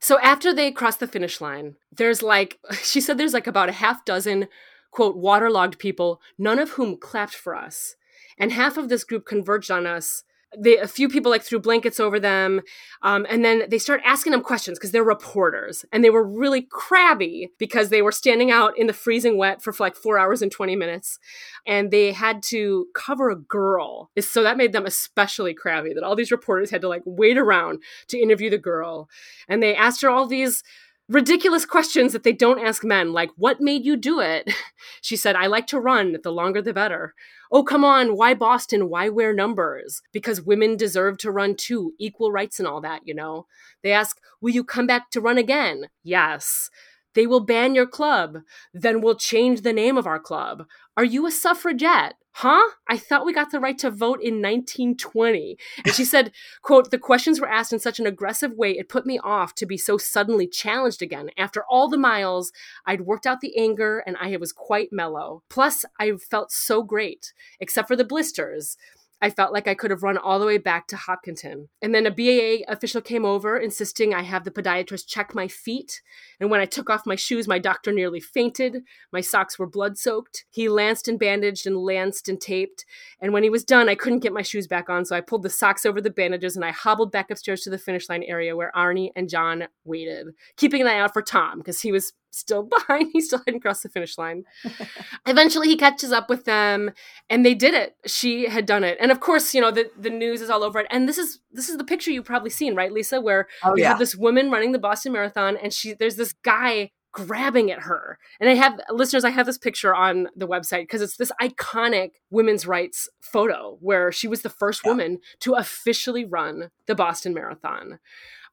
So 0.00 0.20
after 0.20 0.52
they 0.52 0.70
cross 0.70 0.96
the 0.96 1.06
finish 1.06 1.40
line, 1.40 1.76
there's 1.90 2.22
like 2.22 2.58
she 2.82 3.00
said, 3.00 3.16
there's 3.16 3.32
like 3.32 3.46
about 3.46 3.70
a 3.70 3.72
half 3.72 4.04
dozen 4.04 4.48
quote 4.90 5.16
waterlogged 5.16 5.78
people, 5.78 6.20
none 6.36 6.58
of 6.58 6.72
whom 6.72 6.98
clapped 6.98 7.34
for 7.34 7.54
us, 7.54 7.96
and 8.38 8.52
half 8.52 8.76
of 8.76 8.90
this 8.90 9.02
group 9.02 9.24
converged 9.24 9.70
on 9.70 9.86
us. 9.86 10.24
They, 10.56 10.78
a 10.78 10.88
few 10.88 11.08
people 11.08 11.30
like 11.30 11.42
threw 11.42 11.58
blankets 11.58 12.00
over 12.00 12.18
them, 12.18 12.62
um, 13.02 13.26
and 13.28 13.44
then 13.44 13.64
they 13.68 13.78
start 13.78 14.00
asking 14.04 14.32
them 14.32 14.40
questions 14.40 14.78
because 14.78 14.92
they're 14.92 15.04
reporters, 15.04 15.84
and 15.92 16.02
they 16.02 16.10
were 16.10 16.26
really 16.26 16.62
crabby 16.62 17.50
because 17.58 17.90
they 17.90 18.00
were 18.00 18.12
standing 18.12 18.50
out 18.50 18.76
in 18.78 18.86
the 18.86 18.94
freezing 18.94 19.36
wet 19.36 19.62
for 19.62 19.74
like 19.78 19.94
four 19.94 20.18
hours 20.18 20.40
and 20.40 20.50
twenty 20.50 20.74
minutes, 20.74 21.18
and 21.66 21.90
they 21.90 22.12
had 22.12 22.42
to 22.44 22.86
cover 22.94 23.28
a 23.28 23.36
girl. 23.36 24.10
So 24.18 24.42
that 24.42 24.56
made 24.56 24.72
them 24.72 24.86
especially 24.86 25.52
crabby. 25.52 25.92
That 25.92 26.02
all 26.04 26.16
these 26.16 26.32
reporters 26.32 26.70
had 26.70 26.80
to 26.80 26.88
like 26.88 27.02
wait 27.04 27.36
around 27.36 27.82
to 28.08 28.18
interview 28.18 28.48
the 28.48 28.58
girl, 28.58 29.10
and 29.48 29.62
they 29.62 29.74
asked 29.74 30.00
her 30.00 30.08
all 30.08 30.26
these 30.26 30.62
ridiculous 31.08 31.64
questions 31.64 32.12
that 32.12 32.22
they 32.22 32.32
don't 32.32 32.64
ask 32.64 32.84
men, 32.84 33.12
like, 33.12 33.30
What 33.36 33.60
made 33.60 33.84
you 33.84 33.96
do 33.96 34.20
it? 34.20 34.50
She 35.00 35.16
said, 35.16 35.36
I 35.36 35.46
like 35.46 35.66
to 35.68 35.80
run, 35.80 36.16
the 36.22 36.30
longer 36.30 36.60
the 36.60 36.72
better. 36.72 37.14
Oh, 37.50 37.62
come 37.62 37.84
on, 37.84 38.16
why 38.16 38.34
Boston? 38.34 38.88
Why 38.88 39.08
wear 39.08 39.32
numbers? 39.32 40.02
Because 40.12 40.42
women 40.42 40.76
deserve 40.76 41.18
to 41.18 41.30
run 41.30 41.56
too, 41.56 41.94
equal 41.98 42.30
rights 42.30 42.58
and 42.58 42.68
all 42.68 42.80
that, 42.82 43.06
you 43.06 43.14
know? 43.14 43.46
They 43.82 43.92
ask, 43.92 44.18
Will 44.40 44.50
you 44.50 44.64
come 44.64 44.86
back 44.86 45.10
to 45.10 45.20
run 45.20 45.38
again? 45.38 45.88
Yes. 46.02 46.70
They 47.14 47.26
will 47.26 47.40
ban 47.40 47.74
your 47.74 47.86
club. 47.86 48.38
Then 48.72 49.00
we'll 49.00 49.16
change 49.16 49.62
the 49.62 49.72
name 49.72 49.96
of 49.96 50.06
our 50.06 50.20
club. 50.20 50.66
Are 50.96 51.04
you 51.04 51.26
a 51.26 51.30
suffragette? 51.30 52.14
Huh? 52.38 52.70
I 52.86 52.96
thought 52.98 53.26
we 53.26 53.32
got 53.32 53.50
the 53.50 53.58
right 53.58 53.76
to 53.78 53.90
vote 53.90 54.20
in 54.22 54.40
1920. 54.40 55.58
And 55.84 55.92
she 55.92 56.04
said, 56.04 56.30
quote, 56.62 56.92
the 56.92 56.96
questions 56.96 57.40
were 57.40 57.48
asked 57.48 57.72
in 57.72 57.80
such 57.80 57.98
an 57.98 58.06
aggressive 58.06 58.52
way, 58.52 58.78
it 58.78 58.88
put 58.88 59.04
me 59.04 59.18
off 59.24 59.56
to 59.56 59.66
be 59.66 59.76
so 59.76 59.98
suddenly 59.98 60.46
challenged 60.46 61.02
again. 61.02 61.30
After 61.36 61.64
all 61.68 61.88
the 61.88 61.98
miles, 61.98 62.52
I'd 62.86 63.00
worked 63.00 63.26
out 63.26 63.40
the 63.40 63.58
anger 63.58 64.04
and 64.06 64.16
I 64.20 64.36
was 64.36 64.52
quite 64.52 64.92
mellow. 64.92 65.42
Plus, 65.48 65.84
I 65.98 66.12
felt 66.12 66.52
so 66.52 66.84
great, 66.84 67.32
except 67.58 67.88
for 67.88 67.96
the 67.96 68.04
blisters. 68.04 68.76
I 69.20 69.30
felt 69.30 69.52
like 69.52 69.66
I 69.66 69.74
could 69.74 69.90
have 69.90 70.02
run 70.02 70.16
all 70.16 70.38
the 70.38 70.46
way 70.46 70.58
back 70.58 70.86
to 70.88 70.96
Hopkinton. 70.96 71.68
And 71.82 71.94
then 71.94 72.06
a 72.06 72.10
BAA 72.10 72.64
official 72.72 73.00
came 73.00 73.24
over, 73.24 73.58
insisting 73.58 74.14
I 74.14 74.22
have 74.22 74.44
the 74.44 74.50
podiatrist 74.50 75.08
check 75.08 75.34
my 75.34 75.48
feet. 75.48 76.00
And 76.38 76.50
when 76.50 76.60
I 76.60 76.66
took 76.66 76.88
off 76.88 77.06
my 77.06 77.16
shoes, 77.16 77.48
my 77.48 77.58
doctor 77.58 77.90
nearly 77.92 78.20
fainted. 78.20 78.82
My 79.12 79.20
socks 79.20 79.58
were 79.58 79.66
blood 79.66 79.98
soaked. 79.98 80.44
He 80.50 80.68
lanced 80.68 81.08
and 81.08 81.18
bandaged 81.18 81.66
and 81.66 81.76
lanced 81.76 82.28
and 82.28 82.40
taped. 82.40 82.84
And 83.20 83.32
when 83.32 83.42
he 83.42 83.50
was 83.50 83.64
done, 83.64 83.88
I 83.88 83.96
couldn't 83.96 84.20
get 84.20 84.32
my 84.32 84.42
shoes 84.42 84.68
back 84.68 84.88
on, 84.88 85.04
so 85.04 85.16
I 85.16 85.20
pulled 85.20 85.42
the 85.42 85.50
socks 85.50 85.84
over 85.84 86.00
the 86.00 86.10
bandages 86.10 86.54
and 86.54 86.64
I 86.64 86.70
hobbled 86.70 87.10
back 87.10 87.30
upstairs 87.30 87.62
to 87.62 87.70
the 87.70 87.78
finish 87.78 88.08
line 88.08 88.22
area 88.22 88.56
where 88.56 88.72
Arnie 88.76 89.10
and 89.16 89.28
John 89.28 89.66
waited, 89.84 90.28
keeping 90.56 90.80
an 90.80 90.86
eye 90.86 90.98
out 90.98 91.12
for 91.12 91.22
Tom 91.22 91.58
because 91.58 91.80
he 91.80 91.90
was 91.90 92.12
still 92.30 92.62
behind. 92.88 93.10
He 93.12 93.20
still 93.20 93.40
hadn't 93.46 93.60
crossed 93.60 93.82
the 93.82 93.88
finish 93.88 94.18
line. 94.18 94.44
Eventually, 95.26 95.68
he 95.68 95.76
catches 95.76 96.12
up 96.12 96.28
with 96.28 96.44
them, 96.44 96.90
and 97.30 97.44
they 97.44 97.54
did 97.54 97.74
it. 97.74 97.96
She 98.06 98.48
had 98.48 98.66
done 98.66 98.84
it, 98.84 98.96
and 99.00 99.10
of 99.10 99.20
course, 99.20 99.54
you 99.54 99.60
know 99.60 99.70
the 99.70 99.90
the 99.98 100.10
news 100.10 100.40
is 100.40 100.50
all 100.50 100.62
over 100.62 100.80
it. 100.80 100.86
And 100.90 101.08
this 101.08 101.18
is 101.18 101.40
this 101.52 101.68
is 101.68 101.76
the 101.78 101.84
picture 101.84 102.10
you've 102.10 102.24
probably 102.24 102.50
seen, 102.50 102.74
right, 102.74 102.92
Lisa? 102.92 103.20
Where 103.20 103.46
Oh 103.64 103.76
you 103.76 103.82
yeah. 103.82 103.88
have 103.90 103.98
this 103.98 104.16
woman 104.16 104.50
running 104.50 104.72
the 104.72 104.78
Boston 104.78 105.12
Marathon, 105.12 105.56
and 105.56 105.72
she 105.72 105.92
there's 105.94 106.16
this 106.16 106.32
guy 106.32 106.90
grabbing 107.12 107.70
at 107.70 107.80
her. 107.80 108.18
And 108.38 108.50
I 108.50 108.54
have 108.54 108.78
listeners, 108.90 109.24
I 109.24 109.30
have 109.30 109.46
this 109.46 109.56
picture 109.58 109.94
on 109.94 110.28
the 110.36 110.46
website 110.46 110.82
because 110.82 111.00
it's 111.02 111.16
this 111.16 111.32
iconic 111.40 112.10
women's 112.30 112.66
rights 112.66 113.08
photo 113.20 113.78
where 113.80 114.12
she 114.12 114.28
was 114.28 114.42
the 114.42 114.50
first 114.50 114.82
Yeah. 114.84 114.90
woman 114.92 115.18
to 115.40 115.54
officially 115.54 116.24
run 116.26 116.70
the 116.86 116.94
Boston 116.94 117.32
Marathon. 117.32 117.98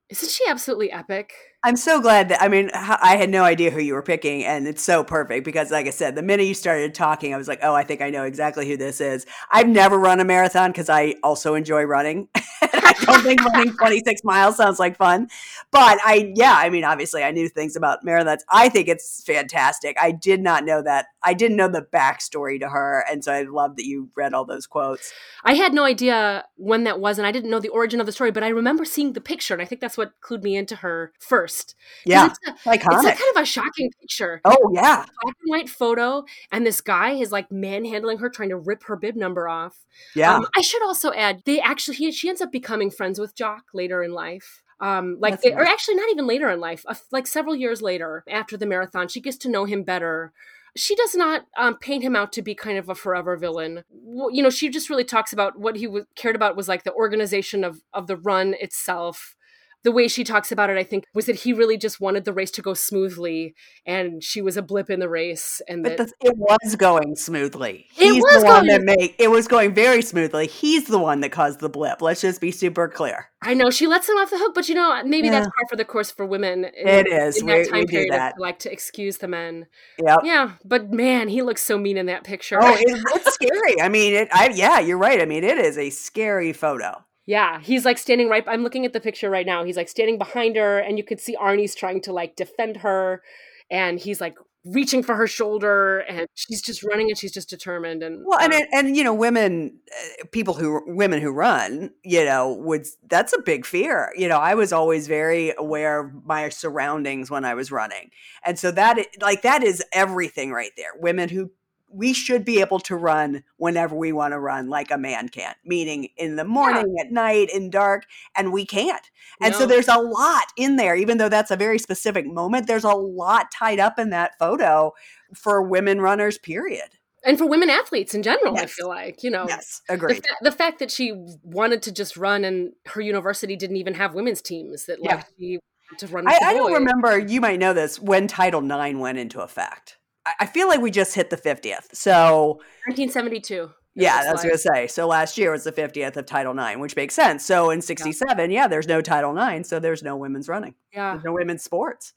Isn't 0.09 0.29
she 0.29 0.43
absolutely 0.47 0.91
epic? 0.91 1.33
I'm 1.65 1.77
so 1.77 1.99
glad 1.99 2.29
that 2.29 2.43
I 2.43 2.47
mean 2.47 2.69
I 2.75 3.15
had 3.15 3.31
no 3.31 3.43
idea 3.43 3.71
who 3.71 3.79
you 3.79 3.95
were 3.95 4.03
picking, 4.03 4.45
and 4.45 4.67
it's 4.67 4.83
so 4.83 5.03
perfect 5.03 5.43
because, 5.43 5.71
like 5.71 5.87
I 5.87 5.89
said, 5.89 6.13
the 6.13 6.21
minute 6.21 6.45
you 6.45 6.53
started 6.53 6.93
talking, 6.93 7.33
I 7.33 7.37
was 7.37 7.47
like, 7.47 7.59
"Oh, 7.63 7.73
I 7.73 7.83
think 7.83 8.01
I 8.01 8.11
know 8.11 8.23
exactly 8.23 8.69
who 8.69 8.77
this 8.77 9.01
is." 9.01 9.25
I've 9.51 9.67
never 9.67 9.97
run 9.97 10.19
a 10.19 10.25
marathon 10.25 10.71
because 10.71 10.89
I 10.89 11.15
also 11.23 11.55
enjoy 11.55 11.83
running. 11.83 12.27
I 12.61 12.93
don't 13.05 13.23
think 13.23 13.43
running 13.43 13.73
26 13.77 14.23
miles 14.23 14.57
sounds 14.57 14.79
like 14.79 14.95
fun, 14.95 15.27
but 15.71 15.97
I, 16.05 16.33
yeah, 16.35 16.53
I 16.55 16.69
mean, 16.69 16.83
obviously, 16.83 17.23
I 17.23 17.31
knew 17.31 17.49
things 17.49 17.75
about 17.75 18.05
marathons. 18.05 18.41
I 18.49 18.69
think 18.69 18.87
it's 18.87 19.23
fantastic. 19.23 19.97
I 19.99 20.11
did 20.11 20.41
not 20.41 20.65
know 20.65 20.83
that. 20.83 21.07
I 21.23 21.33
didn't 21.33 21.57
know 21.57 21.67
the 21.67 21.81
backstory 21.81 22.59
to 22.59 22.69
her, 22.69 23.03
and 23.09 23.23
so 23.23 23.33
I 23.33 23.41
love 23.41 23.75
that 23.77 23.85
you 23.85 24.09
read 24.15 24.35
all 24.35 24.45
those 24.45 24.67
quotes. 24.67 25.11
I 25.43 25.55
had 25.55 25.73
no 25.73 25.83
idea 25.83 26.45
when 26.57 26.83
that 26.83 26.99
was, 26.99 27.17
and 27.17 27.25
I 27.25 27.31
didn't 27.31 27.49
know 27.49 27.59
the 27.59 27.69
origin 27.69 27.99
of 27.99 28.05
the 28.05 28.11
story, 28.11 28.29
but 28.29 28.43
I 28.43 28.49
remember 28.49 28.85
seeing 28.85 29.13
the 29.13 29.21
picture, 29.21 29.55
and 29.55 29.61
I 29.63 29.65
think 29.65 29.81
that's 29.81 29.94
what 29.97 30.13
clued 30.21 30.43
me 30.43 30.55
into 30.55 30.77
her 30.77 31.11
first. 31.19 31.75
Yeah, 32.05 32.27
It's, 32.27 32.39
a, 32.47 32.53
it's 32.65 33.05
a 33.05 33.23
kind 33.23 33.35
of 33.35 33.41
a 33.41 33.45
shocking 33.45 33.89
picture. 34.01 34.41
oh 34.45 34.71
yeah, 34.73 35.05
black 35.21 35.35
and 35.41 35.49
white 35.49 35.69
photo, 35.69 36.23
and 36.51 36.65
this 36.65 36.81
guy 36.81 37.11
is 37.11 37.31
like 37.31 37.51
manhandling 37.51 38.19
her, 38.19 38.29
trying 38.29 38.49
to 38.49 38.57
rip 38.57 38.83
her 38.85 38.95
bib 38.95 39.15
number 39.15 39.47
off. 39.47 39.77
yeah. 40.15 40.35
Um, 40.35 40.47
I 40.55 40.61
should 40.61 40.83
also 40.83 41.11
add, 41.13 41.41
they 41.45 41.59
actually 41.59 41.97
he, 41.97 42.11
she 42.11 42.29
ends 42.29 42.41
up 42.41 42.51
becoming 42.51 42.91
friends 42.91 43.19
with 43.19 43.35
Jock 43.35 43.63
later 43.73 44.03
in 44.03 44.11
life. 44.11 44.61
Um, 44.81 45.17
like, 45.21 45.33
That's 45.33 45.43
they, 45.43 45.53
or 45.53 45.61
actually, 45.63 45.95
not 45.95 46.09
even 46.09 46.27
later 46.27 46.49
in 46.49 46.59
life. 46.59 46.83
Uh, 46.87 46.95
like 47.11 47.27
several 47.27 47.55
years 47.55 47.81
later, 47.81 48.23
after 48.29 48.57
the 48.57 48.65
marathon, 48.65 49.07
she 49.07 49.21
gets 49.21 49.37
to 49.37 49.49
know 49.49 49.63
him 49.63 49.83
better. 49.83 50.33
She 50.75 50.95
does 50.95 51.15
not 51.15 51.45
um, 51.57 51.77
paint 51.77 52.03
him 52.03 52.13
out 52.17 52.33
to 52.33 52.41
be 52.41 52.53
kind 52.53 52.77
of 52.77 52.89
a 52.89 52.95
forever 52.95 53.37
villain. 53.37 53.85
Well, 53.89 54.29
you 54.29 54.43
know, 54.43 54.49
she 54.49 54.67
just 54.67 54.89
really 54.89 55.05
talks 55.05 55.31
about 55.31 55.57
what 55.57 55.77
he 55.77 55.85
w- 55.85 56.05
cared 56.17 56.35
about 56.35 56.57
was 56.57 56.67
like 56.67 56.83
the 56.83 56.91
organization 56.91 57.63
of 57.63 57.79
of 57.93 58.07
the 58.07 58.17
run 58.17 58.53
itself, 58.59 59.37
the 59.85 59.91
way 59.91 60.09
she 60.09 60.25
talks 60.25 60.51
about 60.51 60.69
it, 60.69 60.77
I 60.77 60.83
think, 60.83 61.05
was 61.13 61.27
that 61.27 61.37
he 61.37 61.53
really 61.53 61.77
just 61.77 62.01
wanted 62.01 62.25
the 62.25 62.33
race 62.33 62.51
to 62.51 62.61
go 62.61 62.73
smoothly, 62.73 63.55
and 63.85 64.21
she 64.21 64.41
was 64.41 64.57
a 64.57 64.61
blip 64.61 64.89
in 64.89 64.99
the 64.99 65.07
race. 65.07 65.61
And 65.69 65.83
But 65.83 65.95
that, 65.97 66.07
the, 66.07 66.27
it 66.27 66.37
was 66.37 66.75
going 66.75 67.15
smoothly. 67.15 67.85
It 67.97 68.03
He's 68.13 68.15
was 68.21 68.41
the 68.41 68.47
one 68.49 68.65
going- 68.65 68.85
that 68.85 68.97
made 68.97 69.15
it 69.17 69.29
was 69.29 69.47
going 69.47 69.73
very 69.73 70.01
smoothly. 70.01 70.47
He's 70.47 70.85
the 70.87 70.99
one 70.99 71.21
that 71.21 71.31
caused 71.31 71.59
the 71.61 71.69
blip. 71.69 72.01
Let's 72.01 72.19
just 72.21 72.41
be 72.41 72.51
super 72.51 72.89
clear. 72.89 73.29
I 73.43 73.53
know 73.53 73.69
she 73.69 73.85
lets 73.87 74.09
him 74.09 74.15
off 74.17 74.31
the 74.31 74.39
hook, 74.39 74.53
but 74.55 74.67
you 74.67 74.73
know, 74.75 75.03
maybe 75.05 75.29
that's 75.29 75.45
Yeah. 75.45 75.51
par 75.55 75.67
for 75.69 75.75
the 75.75 75.85
course 75.85 76.09
for 76.09 76.25
women. 76.25 76.65
In, 76.65 76.87
It 76.87 77.07
is. 77.07 77.37
in 77.37 77.45
We- 77.45 77.63
time 77.65 77.73
we 77.73 77.85
do 77.85 77.91
period, 77.91 78.11
of, 78.11 78.17
that. 78.17 78.33
like 78.39 78.57
to 78.59 78.71
excuse 78.71 79.19
the 79.19 79.27
men. 79.27 79.67
Yeah. 80.03 80.15
Yeah, 80.23 80.51
but 80.65 80.91
man, 80.91 81.27
he 81.29 81.43
looks 81.43 81.61
so 81.61 81.77
mean 81.77 81.97
in 81.97 82.07
that 82.07 82.23
picture. 82.23 82.57
Oh, 82.59 82.73
it, 82.73 82.83
it's 83.15 83.33
scary. 83.35 83.79
I 83.79 83.89
mean, 83.89 84.13
it. 84.15 84.29
I 84.33 84.49
yeah, 84.49 84.79
you're 84.79 84.97
right. 84.97 85.21
I 85.21 85.25
mean, 85.25 85.43
it 85.43 85.59
is 85.59 85.77
a 85.77 85.91
scary 85.91 86.53
photo. 86.53 87.03
Yeah, 87.25 87.59
he's 87.59 87.85
like 87.85 87.97
standing 87.97 88.29
right. 88.29 88.43
I'm 88.47 88.63
looking 88.63 88.85
at 88.85 88.93
the 88.93 88.99
picture 88.99 89.29
right 89.29 89.45
now. 89.45 89.63
He's 89.63 89.77
like 89.77 89.89
standing 89.89 90.17
behind 90.17 90.55
her, 90.55 90.79
and 90.79 90.97
you 90.97 91.03
could 91.03 91.19
see 91.19 91.35
Arnie's 91.35 91.73
trying 91.73 92.01
to 92.01 92.13
like 92.13 92.35
defend 92.35 92.77
her, 92.77 93.23
and 93.71 93.99
he's 93.99 94.21
like 94.21 94.35
reaching 94.65 95.03
for 95.03 95.15
her 95.15 95.27
shoulder, 95.27 95.99
and 95.99 96.27
she's 96.33 96.61
just 96.61 96.83
running, 96.83 97.09
and 97.09 97.17
she's 97.17 97.31
just 97.31 97.49
determined. 97.49 98.03
And 98.03 98.23
Well, 98.25 98.39
and 98.39 98.53
uh, 98.53 98.57
it, 98.57 98.67
and 98.71 98.95
you 98.95 99.03
know, 99.03 99.13
women, 99.13 99.79
uh, 99.91 100.25
people 100.31 100.53
who 100.53 100.81
women 100.85 101.19
who 101.19 101.31
run, 101.31 101.91
you 102.03 102.23
know, 102.25 102.53
would 102.53 102.85
that's 103.07 103.33
a 103.33 103.41
big 103.41 103.65
fear. 103.65 104.11
You 104.15 104.27
know, 104.27 104.37
I 104.37 104.53
was 104.53 104.71
always 104.71 105.07
very 105.07 105.53
aware 105.57 106.01
of 106.01 106.25
my 106.25 106.49
surroundings 106.49 107.31
when 107.31 107.43
I 107.43 107.55
was 107.55 107.71
running, 107.71 108.11
and 108.43 108.59
so 108.59 108.69
that 108.71 108.99
like 109.19 109.41
that 109.41 109.63
is 109.63 109.83
everything 109.93 110.51
right 110.51 110.71
there. 110.77 110.91
Women 110.99 111.29
who 111.29 111.51
we 111.89 112.11
should 112.13 112.43
be 112.43 112.59
able 112.61 112.79
to 112.79 112.95
run 112.95 113.43
whenever 113.57 113.95
we 113.95 114.11
want 114.11 114.33
to 114.33 114.39
run, 114.39 114.69
like 114.69 114.91
a 114.91 114.97
man 114.97 115.29
can, 115.29 115.53
meaning 115.63 116.09
in 116.17 116.35
the 116.35 116.43
morning, 116.43 116.95
at 116.99 117.11
night, 117.11 117.49
in 117.53 117.69
dark, 117.69 118.05
and 118.35 118.51
we 118.51 118.65
can't. 118.65 119.09
And 119.41 119.53
so 119.55 119.65
there's 119.65 119.87
a 119.87 119.97
lot 119.99 120.45
in 120.57 120.75
there, 120.75 120.95
even 120.95 121.17
though 121.17 121.29
that's 121.29 121.51
a 121.51 121.55
very 121.55 121.79
specific 121.79 122.25
moment. 122.25 122.67
There's 122.67 122.83
a 122.83 122.89
lot 122.93 123.51
tied 123.51 123.79
up 123.79 123.97
in 123.99 124.09
that 124.09 124.37
photo 124.39 124.93
for 125.33 125.61
women 125.61 126.01
runners. 126.01 126.37
Period. 126.37 126.89
and 127.23 127.37
for 127.37 127.45
women 127.47 127.69
athletes 127.69 128.13
in 128.13 128.23
general, 128.23 128.57
I 128.57 128.65
feel 128.65 128.87
like 128.87 129.23
you 129.23 129.29
know. 129.31 129.45
Yes, 129.47 129.81
The, 129.87 129.93
agreed. 129.95 130.17
fa- 130.17 130.35
the 130.41 130.51
fact 130.51 130.79
that 130.79 130.91
she 130.91 131.13
wanted 131.43 131.81
to 131.83 131.91
just 131.91 132.17
run 132.17 132.43
and 132.45 132.71
her 132.87 133.01
university 133.01 133.55
didn't 133.55 133.77
even 133.77 133.93
have 133.95 134.13
women's 134.13 134.41
teams 134.41 134.85
that 134.85 135.01
like 135.01 135.09
Yeah. 135.11 135.23
she 135.39 135.59
wanted 135.91 136.07
to 136.07 136.13
run 136.13 136.27
I, 136.27 136.37
I 136.43 136.53
don't 136.53 136.73
remember. 136.73 137.17
You 137.19 137.41
might 137.41 137.59
know 137.59 137.73
this 137.73 137.99
when 137.99 138.27
Title 138.27 138.61
IX 138.69 138.99
went 138.99 139.17
into 139.17 139.41
effect. 139.41 139.97
I, 140.25 140.33
I 140.41 140.45
feel 140.45 140.67
like 140.67 140.81
we 140.81 140.91
just 140.91 141.15
hit 141.15 141.29
the 141.29 141.37
fiftieth. 141.37 141.89
So 141.93 142.59
1972 142.87 143.63
it 143.97 144.01
yeah, 144.03 144.15
looks 144.15 144.25
that's 144.25 144.37
like. 144.43 144.51
gonna 144.51 144.57
say. 144.57 144.87
So 144.87 145.07
last 145.07 145.37
year 145.37 145.51
was 145.51 145.63
the 145.63 145.71
fiftieth 145.71 146.17
of 146.17 146.25
Title 146.25 146.57
IX, 146.57 146.79
which 146.79 146.95
makes 146.95 147.13
sense. 147.15 147.45
So 147.45 147.69
in 147.69 147.81
'67, 147.81 148.51
yeah, 148.51 148.67
there's 148.67 148.87
no 148.87 148.99
Title 149.01 149.37
IX, 149.37 149.67
so 149.67 149.79
there's 149.79 150.03
no 150.03 150.17
women's 150.17 150.49
running, 150.49 150.75
yeah 150.93 151.13
there's 151.13 151.23
no 151.23 151.33
women's 151.33 151.63
sports. 151.63 152.13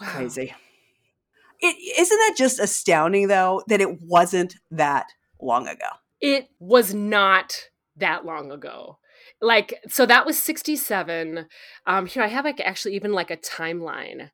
wow. 0.00 0.08
Crazy. 0.08 0.52
It 1.60 1.76
isn't 2.00 2.18
that 2.18 2.34
just 2.36 2.58
astounding 2.58 3.28
though 3.28 3.62
that 3.68 3.80
it 3.80 4.00
wasn't 4.02 4.56
that 4.72 5.06
long 5.40 5.68
ago. 5.68 5.86
it 6.20 6.48
was 6.58 6.92
not 6.94 7.68
that 7.96 8.24
long 8.24 8.50
ago 8.50 8.98
like 9.40 9.74
so 9.88 10.06
that 10.06 10.24
was 10.24 10.40
67 10.40 11.46
um 11.86 12.06
here 12.06 12.22
i 12.22 12.28
have 12.28 12.44
like 12.44 12.60
actually 12.60 12.94
even 12.94 13.12
like 13.12 13.30
a 13.30 13.36
timeline 13.36 14.30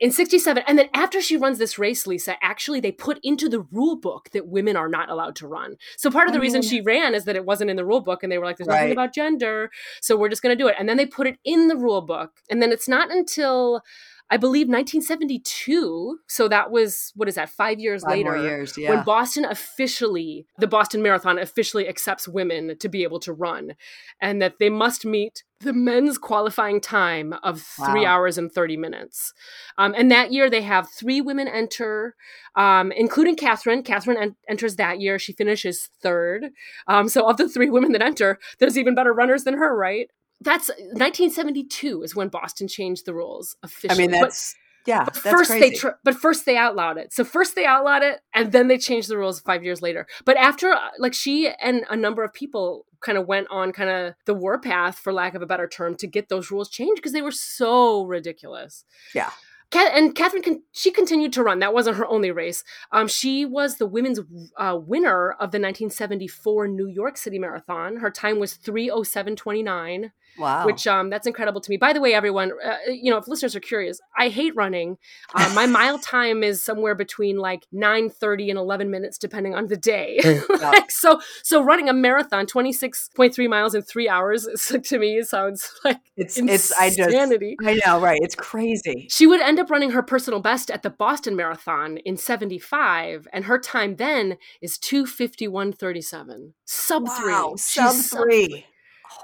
in 0.00 0.10
67 0.12 0.62
and 0.66 0.78
then 0.78 0.88
after 0.94 1.20
she 1.20 1.36
runs 1.36 1.58
this 1.58 1.78
race 1.78 2.06
lisa 2.06 2.36
actually 2.42 2.80
they 2.80 2.92
put 2.92 3.18
into 3.22 3.48
the 3.48 3.60
rule 3.72 3.96
book 3.96 4.30
that 4.32 4.46
women 4.46 4.76
are 4.76 4.88
not 4.88 5.10
allowed 5.10 5.36
to 5.36 5.48
run. 5.48 5.76
So 5.96 6.10
part 6.10 6.28
of 6.28 6.32
the 6.32 6.38
I 6.38 6.42
reason 6.42 6.60
mean- 6.60 6.68
she 6.70 6.80
oh. 6.80 6.84
ran 6.84 7.14
is 7.14 7.24
that 7.24 7.36
it 7.36 7.44
wasn't 7.44 7.70
in 7.70 7.76
the 7.76 7.84
rule 7.84 8.00
book 8.00 8.22
and 8.22 8.30
they 8.30 8.38
were 8.38 8.44
like 8.44 8.56
there's 8.58 8.68
nothing 8.68 8.92
about 8.92 9.14
gender 9.14 9.70
so 10.00 10.16
we're 10.16 10.28
just 10.28 10.42
going 10.42 10.56
to 10.56 10.62
do 10.62 10.68
it. 10.68 10.76
And 10.78 10.88
then 10.88 10.96
they 10.96 11.06
put 11.06 11.26
it 11.26 11.38
in 11.44 11.68
the 11.68 11.76
rule 11.76 12.02
book 12.02 12.32
and 12.50 12.62
then 12.62 12.72
it's 12.72 12.88
not 12.88 13.10
until 13.10 13.82
i 14.30 14.36
believe 14.36 14.68
1972 14.68 16.18
so 16.28 16.48
that 16.48 16.70
was 16.70 17.12
what 17.16 17.28
is 17.28 17.34
that 17.36 17.48
five 17.50 17.78
years 17.78 18.02
Five 18.02 18.12
later 18.12 18.36
years, 18.42 18.76
yeah. 18.76 18.90
when 18.90 19.04
Boston 19.04 19.44
officially, 19.44 20.46
the 20.58 20.66
Boston 20.66 21.02
Marathon 21.02 21.38
officially 21.38 21.88
accepts 21.88 22.28
women 22.28 22.76
to 22.78 22.88
be 22.88 23.02
able 23.02 23.20
to 23.20 23.32
run, 23.32 23.74
and 24.20 24.40
that 24.42 24.54
they 24.58 24.68
must 24.70 25.04
meet 25.04 25.42
the 25.60 25.72
men's 25.72 26.18
qualifying 26.18 26.80
time 26.80 27.34
of 27.42 27.60
three 27.60 28.02
Wow. 28.04 28.12
hours 28.14 28.38
and 28.38 28.52
30 28.52 28.76
minutes. 28.76 29.32
Um, 29.76 29.92
and 29.96 30.10
that 30.12 30.32
year 30.32 30.48
they 30.48 30.62
have 30.62 30.88
three 30.88 31.20
women 31.20 31.48
enter, 31.48 32.14
um, 32.54 32.92
including 32.92 33.34
Kathrine. 33.36 33.82
Kathrine 33.84 34.16
en- 34.20 34.36
enters 34.48 34.76
that 34.76 35.00
year. 35.00 35.18
She 35.18 35.32
finishes 35.32 35.88
third. 36.00 36.50
Um, 36.86 37.08
so, 37.08 37.28
of 37.28 37.36
the 37.38 37.48
three 37.48 37.70
women 37.70 37.90
that 37.92 38.02
enter, 38.02 38.38
there's 38.60 38.78
even 38.78 38.94
better 38.94 39.12
runners 39.12 39.42
than 39.44 39.54
her, 39.54 39.76
right? 39.76 40.08
That's 40.40 40.68
1972 40.68 42.02
is 42.02 42.14
when 42.16 42.28
Boston 42.28 42.68
changed 42.68 43.06
the 43.06 43.14
rules 43.14 43.56
officially. 43.62 44.04
I 44.04 44.06
mean, 44.06 44.10
But- 44.12 44.26
that's 44.26 44.54
yeah. 44.86 45.04
but 45.04 45.14
That's 45.14 45.28
first 45.28 45.50
crazy. 45.50 45.70
they 45.70 45.76
tr- 45.76 45.98
but 46.04 46.14
first 46.14 46.46
they 46.46 46.56
outlawed 46.56 46.96
it 46.96 47.12
so 47.12 47.22
first 47.24 47.54
they 47.56 47.66
outlawed 47.66 48.02
it 48.02 48.20
and 48.32 48.52
then 48.52 48.68
they 48.68 48.78
changed 48.78 49.08
the 49.10 49.18
rules 49.18 49.40
five 49.40 49.62
years 49.62 49.82
later 49.82 50.06
but 50.24 50.36
after 50.38 50.70
uh, 50.72 50.78
like 50.98 51.12
she 51.12 51.50
and 51.60 51.84
a 51.90 51.96
number 51.96 52.24
of 52.24 52.32
people 52.32 52.86
kind 53.00 53.18
of 53.18 53.26
went 53.26 53.48
on 53.50 53.70
kind 53.72 53.90
of 53.90 54.14
the 54.24 54.32
warpath 54.32 54.98
for 54.98 55.12
lack 55.12 55.34
of 55.34 55.42
a 55.42 55.46
better 55.46 55.66
term 55.68 55.94
to 55.96 56.06
get 56.06 56.28
those 56.30 56.50
rules 56.50 56.70
changed 56.70 56.96
because 57.02 57.12
they 57.12 57.20
were 57.20 57.32
so 57.32 58.04
ridiculous 58.04 58.84
Yeah. 59.14 59.30
And 59.74 60.14
Kathrine, 60.14 60.60
she 60.72 60.90
continued 60.90 61.34
to 61.34 61.42
run. 61.42 61.58
That 61.58 61.74
wasn't 61.74 61.98
her 61.98 62.06
only 62.06 62.30
race. 62.30 62.64
Um, 62.90 63.06
she 63.06 63.44
was 63.44 63.76
the 63.76 63.84
women's 63.86 64.18
uh, 64.56 64.78
winner 64.80 65.32
of 65.32 65.50
the 65.50 65.58
1974 65.60 66.68
New 66.68 66.86
York 66.88 67.18
City 67.18 67.38
Marathon. 67.38 67.98
Her 67.98 68.10
time 68.10 68.38
was 68.38 68.54
307.29 68.56 70.10
wow. 70.38 70.64
which 70.66 70.86
um 70.86 71.10
that's 71.10 71.26
incredible 71.26 71.60
to 71.60 71.70
me 71.70 71.76
by 71.76 71.92
the 71.92 72.00
way 72.00 72.14
everyone 72.14 72.52
uh, 72.64 72.76
you 72.88 73.10
know 73.10 73.18
if 73.18 73.28
listeners 73.28 73.54
are 73.54 73.60
curious 73.60 74.00
i 74.16 74.28
hate 74.28 74.54
running 74.56 74.96
uh, 75.34 75.50
my 75.54 75.66
mile 75.78 75.98
time 75.98 76.42
is 76.42 76.62
somewhere 76.62 76.94
between 76.94 77.38
like 77.38 77.66
9.30 77.74 78.50
and 78.50 78.58
11 78.58 78.90
minutes 78.90 79.18
depending 79.18 79.54
on 79.54 79.66
the 79.66 79.76
day 79.76 80.20
like 80.60 80.90
so 80.90 81.20
so 81.42 81.62
running 81.62 81.88
a 81.88 81.92
marathon 81.92 82.46
26.3 82.46 83.48
miles 83.48 83.74
in 83.74 83.82
three 83.82 84.08
hours 84.08 84.46
is, 84.46 84.74
to 84.84 84.98
me 84.98 85.22
sounds 85.22 85.72
like 85.84 86.00
it's 86.16 86.38
it's 86.38 86.72
I 86.72 86.88
just 86.88 87.00
insanity. 87.00 87.56
I 87.64 87.80
know 87.84 88.00
right. 88.00 88.18
It's 88.22 88.34
crazy. 88.34 89.06
she 89.10 89.26
would 89.26 89.40
end 89.40 89.58
up 89.58 89.70
running 89.70 89.90
her 89.90 90.02
personal 90.02 90.40
best 90.40 90.70
at 90.70 90.82
the 90.82 90.90
Boston 90.90 91.36
Marathon 91.36 91.98
in 91.98 92.16
75, 92.16 93.28
and 93.32 93.44
her 93.44 93.58
time 93.58 93.96
then 93.96 94.38
is 94.60 94.78
251.37. 94.78 96.52
Sub 96.64 97.06
Wow, 97.06 97.54
three. 97.56 97.58
She's 97.58 98.10
sub 98.10 98.22
three. 98.24 98.66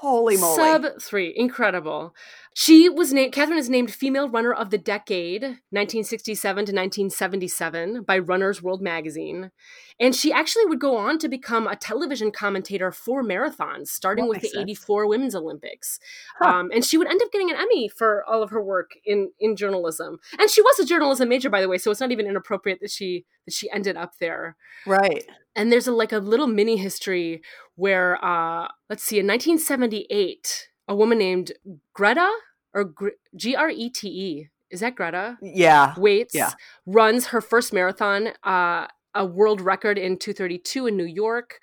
Holy 0.01 0.37
moly! 0.37 0.57
Sub 0.57 0.87
three, 1.01 1.33
incredible. 1.37 2.15
She 2.53 2.89
was 2.89 3.13
named. 3.13 3.33
Kathrine 3.33 3.59
is 3.59 3.71
named 3.71 3.93
Female 3.93 4.29
Runner 4.29 4.53
of 4.53 4.71
the 4.71 4.79
Decade, 4.79 5.43
1967 5.43 6.55
to 6.55 6.73
1977, 6.73 8.03
by 8.03 8.19
Runner's 8.19 8.63
World 8.63 8.83
Magazine, 8.83 9.51
and 9.99 10.15
she 10.15 10.33
actually 10.33 10.67
would 10.67 10.81
go 10.81 10.97
on 10.97 11.19
to 11.19 11.29
become 11.29 11.67
a 11.67 11.77
television 11.77 12.33
commentator 12.33 12.93
for 12.93 13.23
marathons, 13.23 13.89
starting 13.89 14.27
That 14.27 14.31
with 14.31 14.41
the 14.43 14.49
sense. 14.49 14.63
'84 14.63 15.09
Women's 15.09 15.35
Olympics. 15.35 15.99
Huh. 16.39 16.49
Um, 16.49 16.71
and 16.73 16.85
she 16.85 16.99
would 16.99 17.09
end 17.09 17.23
up 17.23 17.33
getting 17.33 17.51
an 17.51 17.57
Emmy 17.57 17.89
for 17.89 18.25
all 18.29 18.43
of 18.43 18.51
her 18.51 18.63
work 18.63 18.93
in 19.05 19.31
in 19.41 19.57
journalism. 19.57 20.19
And 20.39 20.51
she 20.51 20.63
was 20.63 20.79
a 20.79 20.85
journalism 20.85 21.29
major, 21.29 21.51
by 21.51 21.61
the 21.61 21.69
way, 21.69 21.79
so 21.79 21.91
it's 21.91 22.01
not 22.01 22.13
even 22.13 22.27
inappropriate 22.27 22.81
that 22.81 22.91
she 22.91 23.25
that 23.47 23.55
she 23.55 23.71
ended 23.71 23.97
up 23.97 24.13
there 24.19 24.57
right. 24.87 25.27
and 25.55 25.71
there's 25.71 25.87
a 25.87 25.93
like 25.93 26.13
a 26.13 26.19
little 26.19 26.47
mini 26.47 26.77
history 26.77 27.43
where 27.77 28.23
uh 28.25 28.69
let's 28.89 29.03
see 29.03 29.19
in 29.19 29.27
1978 29.27 30.69
a 30.89 30.95
woman 30.95 31.19
named 31.19 31.53
greta 31.93 32.31
or 32.73 32.93
g-r-e-t-e 33.37 34.49
is 34.71 34.81
that 34.81 34.97
greta? 34.97 35.39
Yeah. 35.41 35.95
Waitz 35.97 36.31
Yeah. 36.35 36.53
runs 36.87 37.27
her 37.29 37.41
first 37.41 37.73
marathon 37.73 38.29
uh 38.43 38.87
a 39.15 39.25
world 39.25 39.61
record 39.61 39.97
in 39.99 40.19
232 40.19 40.87
in 40.89 40.97
new 40.97 41.05
york. 41.05 41.61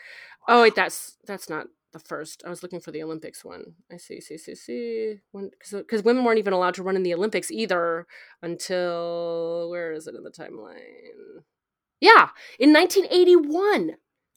Oh 0.47 0.61
wait 0.61 0.75
that's 0.75 1.17
that's 1.25 1.49
not 1.49 1.67
the 1.93 1.99
first. 1.99 2.41
I 2.45 2.49
was 2.49 2.63
looking 2.63 2.79
for 2.79 2.91
the 2.91 3.03
olympics 3.03 3.43
one. 3.43 3.73
I 3.91 3.97
see 3.97 4.21
see 4.21 4.37
see 4.37 4.55
see. 4.55 5.15
Because 5.71 6.03
women 6.03 6.23
weren't 6.23 6.39
even 6.39 6.53
allowed 6.53 6.75
to 6.75 6.83
run 6.83 6.95
in 6.95 7.03
the 7.03 7.13
olympics 7.13 7.51
either 7.51 8.07
until 8.41 9.67
where 9.69 9.91
is 9.91 10.07
it 10.07 10.15
in 10.15 10.23
the 10.23 10.31
timeline? 10.31 11.43
Yeah, 11.99 12.29
in 12.57 12.73
1981, 12.73 13.91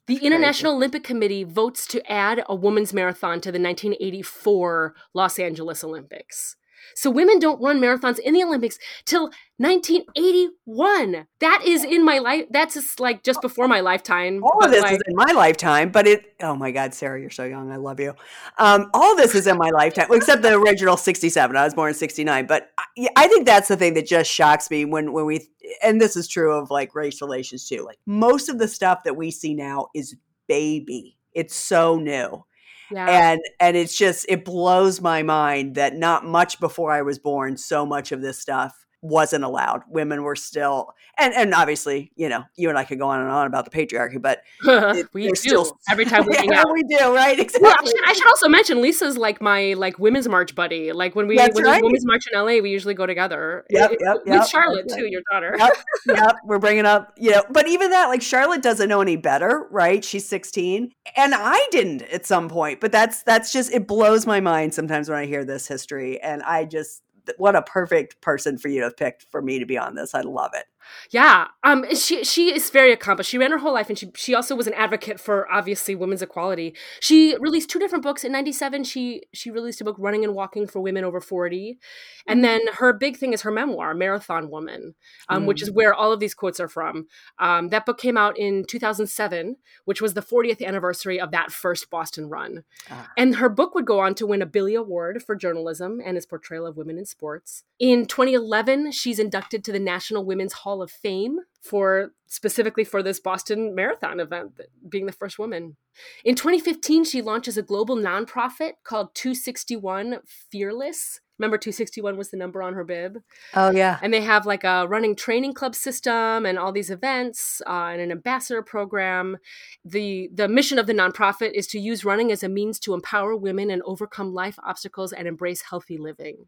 the 0.07 0.17
International 0.17 0.75
Olympic 0.75 1.03
Committee 1.03 1.45
votes 1.45 1.87
to 1.87 2.11
add 2.11 2.45
a 2.47 2.55
women's 2.55 2.93
marathon 2.93 3.41
to 3.41 3.51
the 3.51 3.61
1984 3.61 4.95
Los 5.15 5.39
Angeles 5.39 5.83
Olympics. 5.83 6.57
So 6.95 7.11
women 7.11 7.39
don't 7.39 7.63
run 7.63 7.81
marathons 7.81 8.19
in 8.19 8.35
the 8.35 8.43
Olympics 8.43 8.79
till 9.05 9.31
1981. 9.59 11.27
That 11.41 11.63
is 11.65 11.85
in 11.85 12.05
my 12.05 12.19
life. 12.19 12.47
That's 12.51 12.75
just 12.75 13.01
like 13.01 13.23
just 13.23 13.41
before 13.41 13.69
my 13.69 13.81
lifetime. 13.81 14.43
All 14.43 14.65
of 14.65 14.71
this 14.71 14.83
like- 14.83 14.95
is 14.95 15.03
in 15.07 15.15
my 15.15 15.33
lifetime, 15.33 15.91
but 15.91 16.07
it. 16.07 16.35
Oh 16.41 16.55
my 16.55 16.71
God, 16.71 16.95
Sara, 16.95 17.21
you're 17.21 17.31
so 17.31 17.45
young. 17.45 17.71
I 17.71 17.77
love 17.77 18.01
you. 18.01 18.15
Um, 18.59 18.91
all 18.95 19.17
this 19.17 19.35
is 19.35 19.47
in 19.47 19.57
my 19.57 19.71
lifetime, 19.71 20.09
except 20.11 20.43
the 20.43 20.55
original 20.55 20.97
'67. 20.97 21.57
I 21.57 21.65
was 21.65 21.75
born 21.75 21.89
in 21.91 21.95
'69, 21.95 22.47
but 22.47 22.71
I, 22.79 23.09
I 23.17 23.29
think 23.29 23.47
that's 23.47 23.69
the 23.69 23.77
thing 23.77 23.95
that 23.95 24.07
just 24.07 24.31
shocks 24.31 24.71
me 24.71 24.85
when 24.85 25.13
when 25.13 25.27
we. 25.27 25.49
And 25.83 26.01
this 26.01 26.17
is 26.17 26.29
true 26.29 26.53
of 26.53 26.71
like 26.71 26.95
race 26.95 27.21
relations 27.23 27.69
too. 27.69 27.85
Like 27.85 27.99
most 28.07 28.49
of 28.49 28.59
the 28.59 28.69
stuff 28.69 29.05
that 29.05 29.17
we 29.17 29.31
see 29.31 29.55
now 29.55 29.89
is 29.95 30.17
baby. 30.47 31.17
It's 31.33 31.55
so 31.55 31.97
new. 31.97 32.45
Yeah. 32.91 33.33
And 33.33 33.41
and 33.61 33.77
it's 33.77 33.97
just 33.97 34.27
it 34.29 34.45
blows 34.45 35.01
my 35.01 35.23
mind 35.23 35.75
that 35.77 35.95
not 35.97 36.25
much 36.25 36.61
before 36.61 36.93
I 36.93 37.03
was 37.03 37.19
born, 37.19 37.57
so 37.57 37.87
much 37.87 38.13
of 38.13 38.21
this 38.23 38.39
stuff 38.39 38.84
wasn't 39.05 39.45
allowed. 39.45 39.83
Women 39.89 40.23
were 40.23 40.35
still, 40.35 40.95
and 41.19 41.35
and 41.35 41.53
obviously, 41.55 42.11
you 42.17 42.29
know, 42.31 42.43
you 42.57 42.71
and 42.71 42.79
I 42.79 42.85
could 42.85 42.99
go 42.99 43.07
on 43.09 43.21
and 43.21 43.29
on 43.31 43.47
about 43.47 43.71
the 43.71 43.71
patriarchy, 43.71 44.21
but 44.21 44.41
it- 44.65 45.07
we 45.13 45.29
do 45.29 45.35
still- 45.35 45.79
every 45.91 46.05
time 46.13 46.25
we 46.27 46.35
hang 46.35 46.49
yeah, 46.51 46.61
out. 46.61 46.73
we 46.73 46.83
do, 46.85 47.15
right? 47.15 47.39
Exactly. 47.39 47.69
Well, 47.69 47.77
I 47.79 47.85
should, 47.85 48.05
I 48.07 48.13
should 48.15 48.27
also 48.27 48.49
mention 48.49 48.81
Lisa's 48.81 49.19
like 49.19 49.43
my 49.43 49.75
like 49.75 49.99
women's 49.99 50.27
march 50.27 50.55
buddy. 50.55 50.93
Like 50.93 51.15
when 51.15 51.27
we 51.29 51.37
That's 51.37 51.55
when 51.55 51.65
right. 51.65 51.83
women's 51.85 52.07
march 52.07 52.25
in 52.33 52.39
LA, 52.39 52.61
we 52.63 52.71
usually 52.71 52.95
go 52.95 53.05
together. 53.05 53.65
Yep, 53.71 53.93
It- 53.93 53.99
yep, 54.01 54.17
with 54.25 54.27
yep. 54.27 54.47
Charlotte 54.49 54.89
too, 54.89 55.07
your 55.07 55.23
daughter. 55.31 55.55
yep, 55.59 55.73
yep. 56.07 56.37
We're 56.47 56.59
bringing 56.59 56.87
up, 56.87 57.13
you 57.19 57.33
know, 57.33 57.45
but 57.51 57.69
even 57.69 57.91
that, 57.91 58.07
like 58.09 58.23
Charlotte 58.23 58.63
doesn't 58.63 58.89
know 58.89 59.03
any 59.03 59.17
better, 59.17 59.69
right? 59.71 60.03
She's 60.03 60.27
16, 60.27 60.91
and 61.17 61.35
I 61.37 61.65
didn't 61.71 62.03
at 62.05 62.25
some 62.25 62.49
point. 62.49 62.81
But 62.81 62.91
that's 62.91 63.23
that's 63.23 63.53
just 63.53 63.71
it 63.73 63.87
blows 63.87 64.27
my 64.27 64.41
mind 64.41 64.73
sometimes 64.73 65.11
when 65.11 65.19
I 65.19 65.27
hear 65.27 65.45
this 65.45 65.69
history, 65.69 66.19
and 66.23 66.43
I 66.43 66.65
just 66.65 67.03
what 67.39 67.57
a 67.57 67.63
perfect 67.63 68.21
person 68.21 68.59
for 68.59 68.69
you 68.69 68.81
to 68.81 68.85
have 68.85 68.97
picked 68.97 69.25
for 69.31 69.43
me 69.43 69.59
to 69.59 69.67
be 69.67 69.79
on 69.79 69.95
this. 69.95 70.15
I 70.15 70.23
love 70.23 70.53
it. 70.55 70.67
Yeah, 71.11 71.49
um, 71.63 71.85
she 71.95 72.25
she 72.25 72.55
is 72.55 72.71
very 72.71 72.93
accomplished. 72.93 73.31
She 73.31 73.39
ran 73.39 73.51
her 73.51 73.59
whole 73.59 73.75
life, 73.75 73.89
and 73.89 73.99
she 73.99 74.11
she 74.15 74.35
also 74.35 74.55
was 74.55 74.67
an 74.67 74.75
advocate 74.75 75.21
for 75.21 75.51
obviously 75.51 75.95
women's 75.95 76.23
equality. 76.23 76.75
She 77.01 77.37
released 77.39 77.71
two 77.71 77.79
different 77.79 78.03
books 78.03 78.25
in 78.25 78.33
'97. 78.33 78.85
She 78.85 79.23
she 79.33 79.51
released 79.51 79.81
a 79.81 79.85
book, 79.85 79.97
Running 79.99 80.25
and 80.25 80.35
Walking 80.35 80.67
for 80.67 80.81
Women 80.81 81.05
Over 81.05 81.21
40, 81.21 81.79
and 82.27 82.45
then 82.45 82.61
her 82.75 82.93
big 82.93 83.17
thing 83.17 83.33
is 83.33 83.43
her 83.43 83.51
memoir, 83.51 83.95
Marathon 83.95 84.51
Woman, 84.51 84.95
um, 85.29 85.47
which 85.47 85.63
is 85.63 85.71
where 85.71 85.95
all 85.95 86.13
of 86.13 86.21
these 86.21 86.35
quotes 86.35 86.61
are 86.61 86.69
from. 86.69 87.07
Um, 87.39 87.69
that 87.69 87.87
book 87.87 87.99
came 87.99 88.17
out 88.17 88.39
in 88.39 88.65
2007, 88.67 89.57
which 89.85 90.01
was 90.01 90.15
the 90.15 90.23
40th 90.23 90.65
anniversary 90.65 91.21
of 91.21 91.31
that 91.33 91.53
first 91.53 91.91
Boston 91.91 92.29
run. 92.29 92.65
Ah. 92.91 93.11
And 93.17 93.37
her 93.37 93.49
book 93.49 93.75
would 93.75 93.87
go 93.87 94.01
on 94.01 94.15
to 94.17 94.27
win 94.27 94.43
a 94.43 94.47
Billie 94.47 94.75
Award 94.75 95.23
for 95.23 95.37
journalism 95.37 96.01
and 96.05 96.17
its 96.17 96.27
portrayal 96.27 96.67
of 96.67 96.77
women 96.77 96.99
in 96.99 97.07
sports. 97.07 97.65
In 97.79 98.07
2011, 98.07 98.93
she's 98.93 99.19
inducted 99.19 99.65
to 99.65 99.73
the 99.73 99.79
National 99.79 100.25
Women's 100.25 100.53
Hall 100.53 100.74
of 100.83 100.91
Fame 100.91 101.39
for 101.63 102.11
specifically 102.27 102.85
for 102.85 103.03
this 103.03 103.21
Boston 103.21 103.75
Marathon 103.75 104.21
event, 104.21 104.53
being 104.89 105.07
the 105.07 105.13
first 105.13 105.39
woman. 105.39 105.77
In 106.25 106.35
2015, 106.35 107.05
she 107.05 107.23
launches 107.23 107.57
a 107.57 107.63
global 107.63 107.97
nonprofit 107.97 108.73
called 108.85 109.15
261 109.15 110.19
Fearless. 110.51 111.21
Remember, 111.39 111.59
261 111.59 112.17
was 112.17 112.31
the 112.31 112.37
number 112.37 112.63
on 112.63 112.75
her 112.75 112.85
bib? 112.85 113.19
Oh 113.55 113.71
yeah, 113.71 113.99
And 114.03 114.15
they 114.15 114.21
have 114.21 114.47
like 114.47 114.63
a 114.63 114.87
running 114.87 115.17
training 115.17 115.55
club 115.55 115.75
system 115.75 116.47
and 116.47 116.59
all 116.59 116.71
these 116.71 116.91
events 116.91 117.61
uh, 117.67 117.89
and 117.93 118.01
an 118.01 118.13
ambassador 118.13 118.63
program. 118.63 119.39
The 119.85 120.31
the 120.33 120.49
mission 120.49 120.79
of 120.79 120.87
the 120.87 120.95
nonprofit 120.95 121.53
is 121.53 121.67
to 121.69 121.81
use 121.81 122.05
running 122.05 122.31
as 122.31 122.45
a 122.45 122.49
means 122.49 122.79
to 122.81 122.95
empower 122.95 123.35
women 123.35 123.71
and 123.71 123.83
overcome 123.85 124.33
life 124.33 124.59
obstacles 124.65 125.13
and 125.13 125.27
embrace 125.27 125.63
healthy 125.63 125.99
living. 125.99 126.47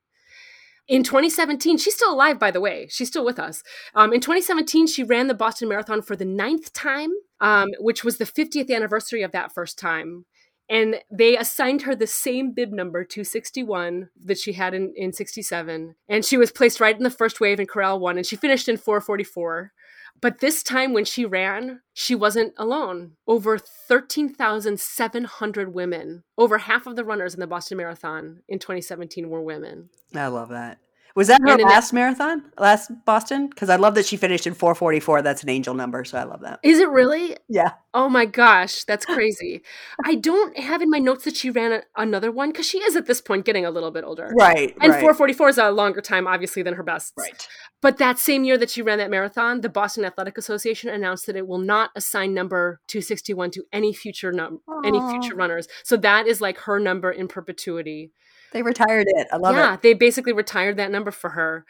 In 0.88 1.02
2017, 1.02 1.78
she's 1.78 1.94
still 1.94 2.12
alive, 2.12 2.38
by 2.38 2.50
the 2.50 2.60
way. 2.60 2.86
She's 2.90 3.08
still 3.08 3.24
with 3.24 3.40
us. 3.40 3.62
Um, 3.94 4.12
in 4.12 4.20
2017, 4.20 4.86
she 4.86 5.02
ran 5.02 5.26
the 5.26 5.34
Boston 5.34 5.68
Marathon 5.68 6.00
for 6.00 6.14
the 6.14 6.24
ninth 6.24 6.72
time, 6.72 7.10
um, 7.40 7.70
which 7.80 8.04
was 8.04 8.18
the 8.18 8.24
50th 8.24 8.70
anniversary 8.70 9.22
of 9.22 9.32
that 9.32 9.52
first 9.52 9.78
time. 9.78 10.26
And 10.68 10.96
they 11.10 11.36
assigned 11.36 11.82
her 11.82 11.94
the 11.94 12.06
same 12.06 12.52
bib 12.52 12.72
number, 12.72 13.04
261, 13.04 14.10
that 14.24 14.38
she 14.38 14.52
had 14.52 14.74
in, 14.74 14.92
in 14.96 15.12
67. 15.12 15.94
And 16.08 16.24
she 16.24 16.36
was 16.36 16.50
placed 16.50 16.80
right 16.80 16.96
in 16.96 17.04
the 17.04 17.10
first 17.10 17.40
wave 17.40 17.60
in 17.60 17.66
Corral 17.66 18.00
1, 18.00 18.16
and 18.16 18.26
she 18.26 18.36
finished 18.36 18.68
in 18.68 18.76
444. 18.76 19.72
But 20.20 20.40
this 20.40 20.62
time 20.62 20.92
when 20.92 21.04
she 21.04 21.24
ran, 21.24 21.80
she 21.92 22.14
wasn't 22.14 22.54
alone. 22.56 23.12
Over 23.26 23.58
13,700 23.58 25.74
women, 25.74 26.22
over 26.38 26.58
half 26.58 26.86
of 26.86 26.94
the 26.96 27.04
runners 27.04 27.34
in 27.34 27.40
the 27.40 27.46
Boston 27.46 27.78
Marathon 27.78 28.42
in 28.48 28.58
2017 28.58 29.28
were 29.28 29.42
women. 29.42 29.90
I 30.14 30.28
love 30.28 30.48
that. 30.50 30.78
Was 31.16 31.28
that 31.28 31.40
her 31.40 31.48
And 31.48 31.60
in 31.60 31.66
the- 31.66 31.72
last 31.72 31.94
marathon, 31.94 32.44
last 32.58 32.90
Boston? 33.06 33.48
Because 33.48 33.70
I 33.70 33.76
love 33.76 33.94
that 33.94 34.04
she 34.04 34.18
finished 34.18 34.46
in 34.46 34.52
444. 34.52 35.22
That's 35.22 35.42
an 35.42 35.48
angel 35.48 35.72
number, 35.72 36.04
so 36.04 36.18
I 36.18 36.24
love 36.24 36.42
that. 36.42 36.60
Is 36.62 36.78
it 36.78 36.90
really? 36.90 37.36
Yeah. 37.48 37.70
Oh 37.94 38.10
my 38.10 38.26
gosh, 38.26 38.84
that's 38.84 39.06
crazy. 39.06 39.62
I 40.04 40.16
don't 40.16 40.58
have 40.58 40.82
in 40.82 40.90
my 40.90 40.98
notes 40.98 41.24
that 41.24 41.34
she 41.34 41.48
ran 41.48 41.72
a, 41.72 41.82
another 41.96 42.30
one 42.30 42.50
because 42.50 42.66
she 42.66 42.78
is 42.78 42.94
at 42.96 43.06
this 43.06 43.22
point 43.22 43.46
getting 43.46 43.64
a 43.64 43.70
little 43.70 43.90
bit 43.90 44.04
older. 44.04 44.30
Right. 44.38 44.76
And 44.82 44.92
right. 44.92 45.00
444 45.00 45.48
is 45.48 45.58
a 45.58 45.70
longer 45.70 46.02
time, 46.02 46.26
obviously, 46.26 46.62
than 46.62 46.74
her 46.74 46.82
best. 46.82 47.14
Right. 47.16 47.48
But 47.80 47.96
that 47.96 48.18
same 48.18 48.44
year 48.44 48.58
that 48.58 48.68
she 48.68 48.82
ran 48.82 48.98
that 48.98 49.10
marathon, 49.10 49.62
the 49.62 49.70
Boston 49.70 50.04
Athletic 50.04 50.36
Association 50.36 50.90
announced 50.90 51.26
that 51.26 51.36
it 51.36 51.46
will 51.46 51.58
not 51.58 51.90
assign 51.96 52.34
number 52.34 52.80
261 52.88 53.52
to 53.52 53.64
any 53.72 53.94
future 53.94 54.32
num- 54.32 54.60
any 54.84 55.00
future 55.10 55.34
runners. 55.34 55.66
So 55.82 55.96
that 55.96 56.26
is 56.26 56.42
like 56.42 56.58
her 56.58 56.78
number 56.78 57.10
in 57.10 57.26
perpetuity. 57.26 58.12
They 58.52 58.62
retired 58.62 59.06
it. 59.08 59.26
I 59.32 59.36
love 59.36 59.54
yeah, 59.54 59.60
it. 59.60 59.64
Yeah, 59.64 59.76
they 59.82 59.94
basically 59.94 60.32
retired 60.32 60.76
that 60.76 60.90
number 60.90 61.10
for 61.10 61.30
her. 61.30 61.64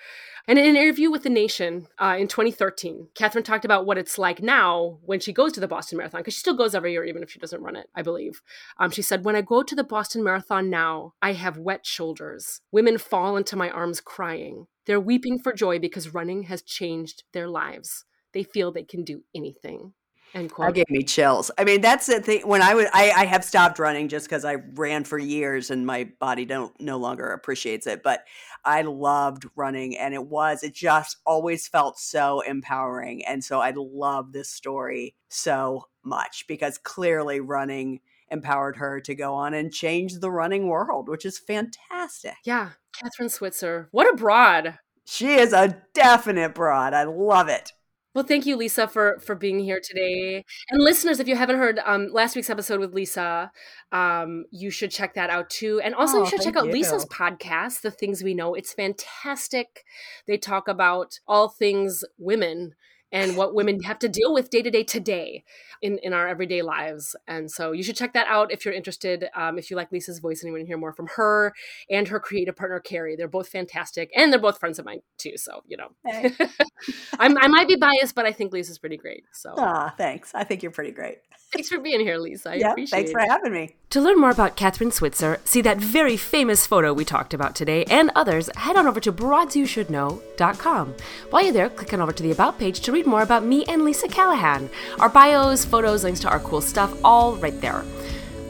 And 0.49 0.61
in 0.61 0.65
an 0.65 0.77
interview 0.77 1.11
with 1.11 1.25
The 1.25 1.31
Nation 1.31 1.89
uh, 1.99 2.17
in 2.19 2.29
2013, 2.29 3.09
Kathrine 3.15 3.45
talked 3.45 3.65
about 3.65 3.85
what 3.85 3.99
it's 3.99 4.17
like 4.17 4.41
now 4.41 4.99
when 5.03 5.19
she 5.19 5.33
goes 5.33 5.53
to 5.55 5.61
the 5.61 5.67
Boston 5.67 5.99
Marathon, 5.99 6.21
because 6.21 6.35
she 6.35 6.41
still 6.41 6.57
goes 6.57 6.73
every 6.73 6.93
year, 6.93 7.05
even 7.05 7.25
if 7.25 7.31
she 7.31 7.41
doesn't 7.41 7.63
run 7.63 7.75
it, 7.75 7.89
I 7.97 8.03
believe. 8.03 8.43
Um, 8.79 8.91
she 8.93 9.03
said, 9.03 9.25
When 9.25 9.35
I 9.35 9.43
go 9.43 9.65
to 9.65 9.75
the 9.75 9.83
Boston 9.83 10.23
Marathon 10.23 10.71
now, 10.71 11.15
I 11.21 11.33
have 11.33 11.59
wet 11.59 11.85
shoulders. 11.85 12.61
Women 12.71 12.97
fall 12.97 13.37
into 13.37 13.57
my 13.57 13.71
arms 13.71 14.01
crying. 14.01 14.69
They're 14.87 15.01
weeping 15.01 15.41
for 15.41 15.53
joy 15.53 15.81
because 15.81 16.15
running 16.15 16.45
has 16.45 16.63
changed 16.63 17.25
their 17.33 17.49
lives. 17.49 18.05
They 18.33 18.45
feel 18.45 18.71
they 18.71 18.85
can 18.85 19.03
do 19.03 19.25
anything. 19.35 19.95
End 20.37 20.53
That 20.59 20.75
gave 20.75 20.91
me 20.91 21.03
chills. 21.03 21.51
I 21.57 21.65
mean, 21.65 21.81
that's 21.81 22.07
the 22.07 22.21
thing. 22.21 22.47
When 22.47 22.61
I 22.61 22.75
was, 22.75 22.87
I, 22.93 23.11
I 23.11 23.25
have 23.25 23.43
stopped 23.43 23.79
running 23.79 24.09
just 24.09 24.27
because 24.27 24.45
I 24.45 24.57
ran 24.75 25.05
for 25.05 25.19
years 25.19 25.71
and 25.71 25.87
my 25.87 26.11
body 26.21 26.45
don't 26.45 26.79
no 26.79 26.99
longer 26.99 27.33
appreciates 27.33 27.87
it. 27.87 28.03
But 28.03 28.25
I 28.63 28.83
loved 28.83 29.47
running, 29.57 29.97
and 29.97 30.13
it 30.13 30.27
was, 30.27 30.63
it 30.63 30.75
just 30.75 31.17
always 31.25 31.67
felt 31.67 31.99
so 31.99 32.41
empowering. 32.41 33.25
And 33.25 33.43
so 33.43 33.61
I 33.61 33.73
love 33.75 34.33
this 34.33 34.51
story 34.51 35.15
so 35.29 35.87
much 36.05 36.45
because 36.47 36.77
clearly 36.77 37.41
running 37.41 38.01
empowered 38.29 38.77
her 38.77 39.01
to 39.01 39.15
go 39.15 39.35
on 39.35 39.55
and 39.55 39.73
change 39.73 40.19
the 40.19 40.31
running 40.31 40.69
world, 40.69 41.09
which 41.09 41.25
is 41.25 41.39
fantastic. 41.39 42.35
yeah, 42.45 42.71
Kathrine 42.93 43.31
Switzer. 43.31 43.89
What 43.91 44.13
a 44.13 44.17
broad. 44.17 44.79
She 45.07 45.35
is 45.35 45.53
a 45.53 45.83
definite 45.95 46.55
broad. 46.55 46.93
I 46.93 47.05
love 47.05 47.49
it. 47.49 47.73
Well, 48.17 48.25
thank 48.25 48.47
you, 48.47 48.57
Lisa, 48.57 48.89
for 48.89 49.19
for 49.19 49.35
being 49.35 49.59
here 49.61 49.79
today. 49.79 50.43
And 50.71 50.83
listeners, 50.83 51.21
if 51.21 51.29
you 51.29 51.37
haven't 51.37 51.59
heard 51.59 51.81
um, 51.85 52.09
last 52.11 52.35
week's 52.35 52.49
episode 52.49 52.81
with 52.81 52.95
Lisa, 52.95 53.53
um, 53.93 54.47
you 54.51 54.71
should 54.71 54.91
check 54.91 55.13
that 55.17 55.29
out 55.29 55.51
too. 55.51 55.83
And 55.85 55.95
also, 55.95 56.17
Oh, 56.17 56.25
you 56.25 56.31
should 56.31 56.41
check 56.41 56.57
out 56.57 56.67
Lisa's 56.67 57.05
podcast, 57.05 57.83
The 57.83 57.91
Things 57.91 58.23
We 58.23 58.33
Know. 58.33 58.55
It's 58.55 58.73
fantastic. 58.73 59.85
They 60.27 60.39
talk 60.39 60.67
about 60.67 61.21
all 61.29 61.51
things 61.51 62.05
women 62.17 62.75
and 63.17 63.35
what 63.35 63.55
women 63.55 63.83
have 63.83 63.99
to 63.99 64.09
deal 64.11 64.35
with 64.35 64.51
day 64.51 64.61
to 64.61 64.71
day 64.71 64.85
today 64.85 65.43
in, 65.81 65.99
in 66.03 66.13
our 66.13 66.29
everyday 66.29 66.61
lives. 66.61 67.17
And 67.27 67.51
so 67.51 67.73
you 67.73 67.83
should 67.83 67.97
check 67.97 68.13
that 68.13 68.27
out 68.29 68.53
if 68.53 68.65
you're 68.65 68.75
interested. 68.75 69.25
Um, 69.35 69.59
if 69.59 69.71
you 69.71 69.77
like 69.77 69.91
Lisa's 69.91 70.19
voice 70.19 70.43
and 70.43 70.49
you 70.49 70.53
want 70.53 70.65
to 70.65 70.67
hear 70.67 70.77
more 70.77 70.93
from 70.93 71.09
her 71.17 71.55
and 71.89 72.09
her 72.09 72.21
creative 72.21 72.57
partner, 72.57 72.79
Carrie. 72.79 73.17
They're 73.17 73.27
both 73.27 73.49
fantastic. 73.49 74.11
And 74.15 74.31
they're 74.31 74.39
both 74.41 74.59
friends 74.61 74.79
of 74.79 74.85
mine 74.85 75.01
too. 75.17 75.33
So, 75.37 75.63
you 75.67 75.79
know, 75.79 75.89
Hey. 76.05 76.31
I'm, 77.19 77.39
I 77.39 77.49
might 77.49 77.69
be 77.69 77.77
biased, 77.77 78.15
but 78.15 78.27
I 78.27 78.33
think 78.33 78.53
Lisa's 78.53 78.79
pretty 78.79 78.99
great. 78.99 79.25
So 79.33 79.55
Ah, 79.57 79.95
thanks. 79.97 80.33
I 80.35 80.45
think 80.45 80.63
you're 80.63 80.73
pretty 80.73 80.93
great. 80.93 81.19
Thanks 81.53 81.69
for 81.69 81.79
being 81.79 82.01
here, 82.01 82.19
Lisa. 82.19 82.51
I 82.51 82.55
yeah, 82.55 82.73
appreciate 82.73 82.97
thanks 82.97 83.11
it. 83.11 83.13
for 83.13 83.21
having 83.21 83.53
me. 83.53 83.77
To 83.91 84.01
learn 84.01 84.19
more 84.19 84.31
about 84.31 84.57
Kathrine 84.57 84.93
Switzer, 84.93 85.41
see 85.45 85.63
that 85.63 85.79
very 85.79 86.17
famous 86.17 86.67
photo 86.67 86.93
we 86.93 87.05
talked 87.05 87.33
about 87.33 87.55
today 87.55 87.85
and 87.85 88.11
others, 88.17 88.51
head 88.57 88.77
on 88.77 88.87
over 88.87 89.01
to 89.01 89.13
broadsyoushouldknow.com. 89.13 90.95
While 91.31 91.43
you're 91.45 91.53
there, 91.53 91.71
click 91.71 91.95
on 91.95 92.01
over 92.01 92.13
to 92.13 92.23
the 92.23 92.33
About 92.33 92.59
page 92.59 92.81
to 92.81 92.93
read 92.93 93.07
more 93.07 93.23
about 93.23 93.45
me 93.45 93.65
and 93.67 93.85
Lisa 93.85 94.09
Callahan. 94.09 94.69
Our 94.99 95.09
bios, 95.09 95.65
photos, 95.65 96.03
links 96.03 96.21
to 96.21 96.29
our 96.29 96.41
cool 96.41 96.61
stuff, 96.61 96.93
all 97.05 97.37
right 97.37 97.59
there. 97.61 97.85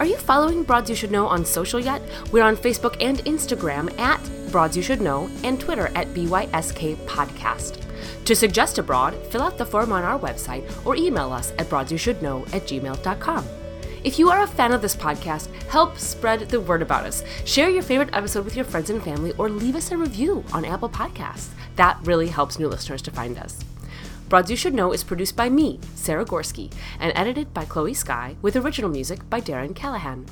Are 0.00 0.06
you 0.06 0.16
following 0.16 0.62
Broads 0.62 0.90
You 0.90 0.96
Should 0.96 1.11
Know 1.11 1.26
on 1.26 1.44
social 1.44 1.80
yet? 1.80 2.02
We're 2.32 2.44
on 2.44 2.56
Facebook 2.56 2.96
and 3.00 3.18
Instagram 3.20 3.98
at 3.98 4.20
Broads 4.50 4.76
You 4.76 4.82
Should 4.82 5.00
Know 5.00 5.30
and 5.44 5.61
Twitter 5.61 5.88
at 5.94 6.09
BYSK 6.09 6.96
Podcast. 7.06 7.86
To 8.26 8.34
suggest 8.34 8.78
a 8.78 8.82
broad, 8.82 9.14
fill 9.28 9.42
out 9.42 9.56
the 9.56 9.64
form 9.64 9.92
on 9.92 10.02
our 10.02 10.18
website 10.18 10.64
or 10.84 10.96
email 10.96 11.32
us 11.32 11.52
at 11.58 11.68
broadsyoushouldknow 11.68 12.52
at 12.52 12.62
gmail.com. 12.62 13.46
If 14.02 14.18
you 14.18 14.30
are 14.30 14.42
a 14.42 14.48
fan 14.48 14.72
of 14.72 14.82
this 14.82 14.96
podcast, 14.96 15.48
help 15.68 15.96
spread 15.96 16.40
the 16.48 16.60
word 16.60 16.82
about 16.82 17.06
us. 17.06 17.22
Share 17.44 17.70
your 17.70 17.84
favorite 17.84 18.10
episode 18.12 18.44
with 18.44 18.56
your 18.56 18.64
friends 18.64 18.90
and 18.90 19.00
family 19.00 19.32
or 19.38 19.48
leave 19.48 19.76
us 19.76 19.92
a 19.92 19.96
review 19.96 20.44
on 20.52 20.64
Apple 20.64 20.88
Podcasts. 20.88 21.50
That 21.76 22.00
really 22.02 22.26
helps 22.26 22.58
new 22.58 22.66
listeners 22.66 23.00
to 23.02 23.12
find 23.12 23.38
us. 23.38 23.64
Broads 24.28 24.50
You 24.50 24.56
Should 24.56 24.74
Know 24.74 24.92
is 24.92 25.04
produced 25.04 25.36
by 25.36 25.48
me, 25.48 25.78
Sara 25.94 26.24
Gorsky, 26.24 26.72
and 26.98 27.12
edited 27.14 27.54
by 27.54 27.64
Chloe 27.64 27.94
Skye, 27.94 28.36
with 28.42 28.56
original 28.56 28.90
music 28.90 29.20
by 29.30 29.40
Darren 29.40 29.72
Callahan. 29.72 30.26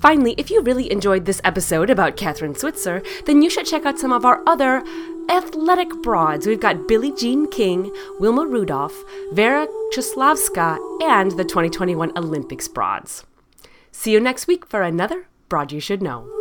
Finally, 0.00 0.34
if 0.38 0.50
you 0.50 0.62
really 0.62 0.90
enjoyed 0.92 1.24
this 1.24 1.40
episode 1.42 1.90
about 1.90 2.16
Kathrine 2.16 2.56
Switzer, 2.56 3.02
then 3.26 3.42
you 3.42 3.50
should 3.50 3.66
check 3.66 3.84
out 3.84 3.98
some 3.98 4.12
of 4.12 4.24
our 4.24 4.42
other 4.46 4.84
athletic 5.28 5.90
broads. 6.02 6.46
We've 6.46 6.60
got 6.60 6.86
Billie 6.86 7.12
Jean 7.12 7.50
King, 7.50 7.92
Wilma 8.20 8.46
Rudolph, 8.46 8.96
Vera 9.32 9.66
Caslavska, 9.92 10.78
and 11.02 11.32
the 11.32 11.44
2021 11.44 12.16
Olympics 12.16 12.68
broads. 12.68 13.24
See 13.90 14.12
you 14.12 14.20
next 14.20 14.46
week 14.46 14.66
for 14.66 14.82
another 14.82 15.26
Broad 15.48 15.72
You 15.72 15.80
Should 15.80 16.02
Know. 16.02 16.37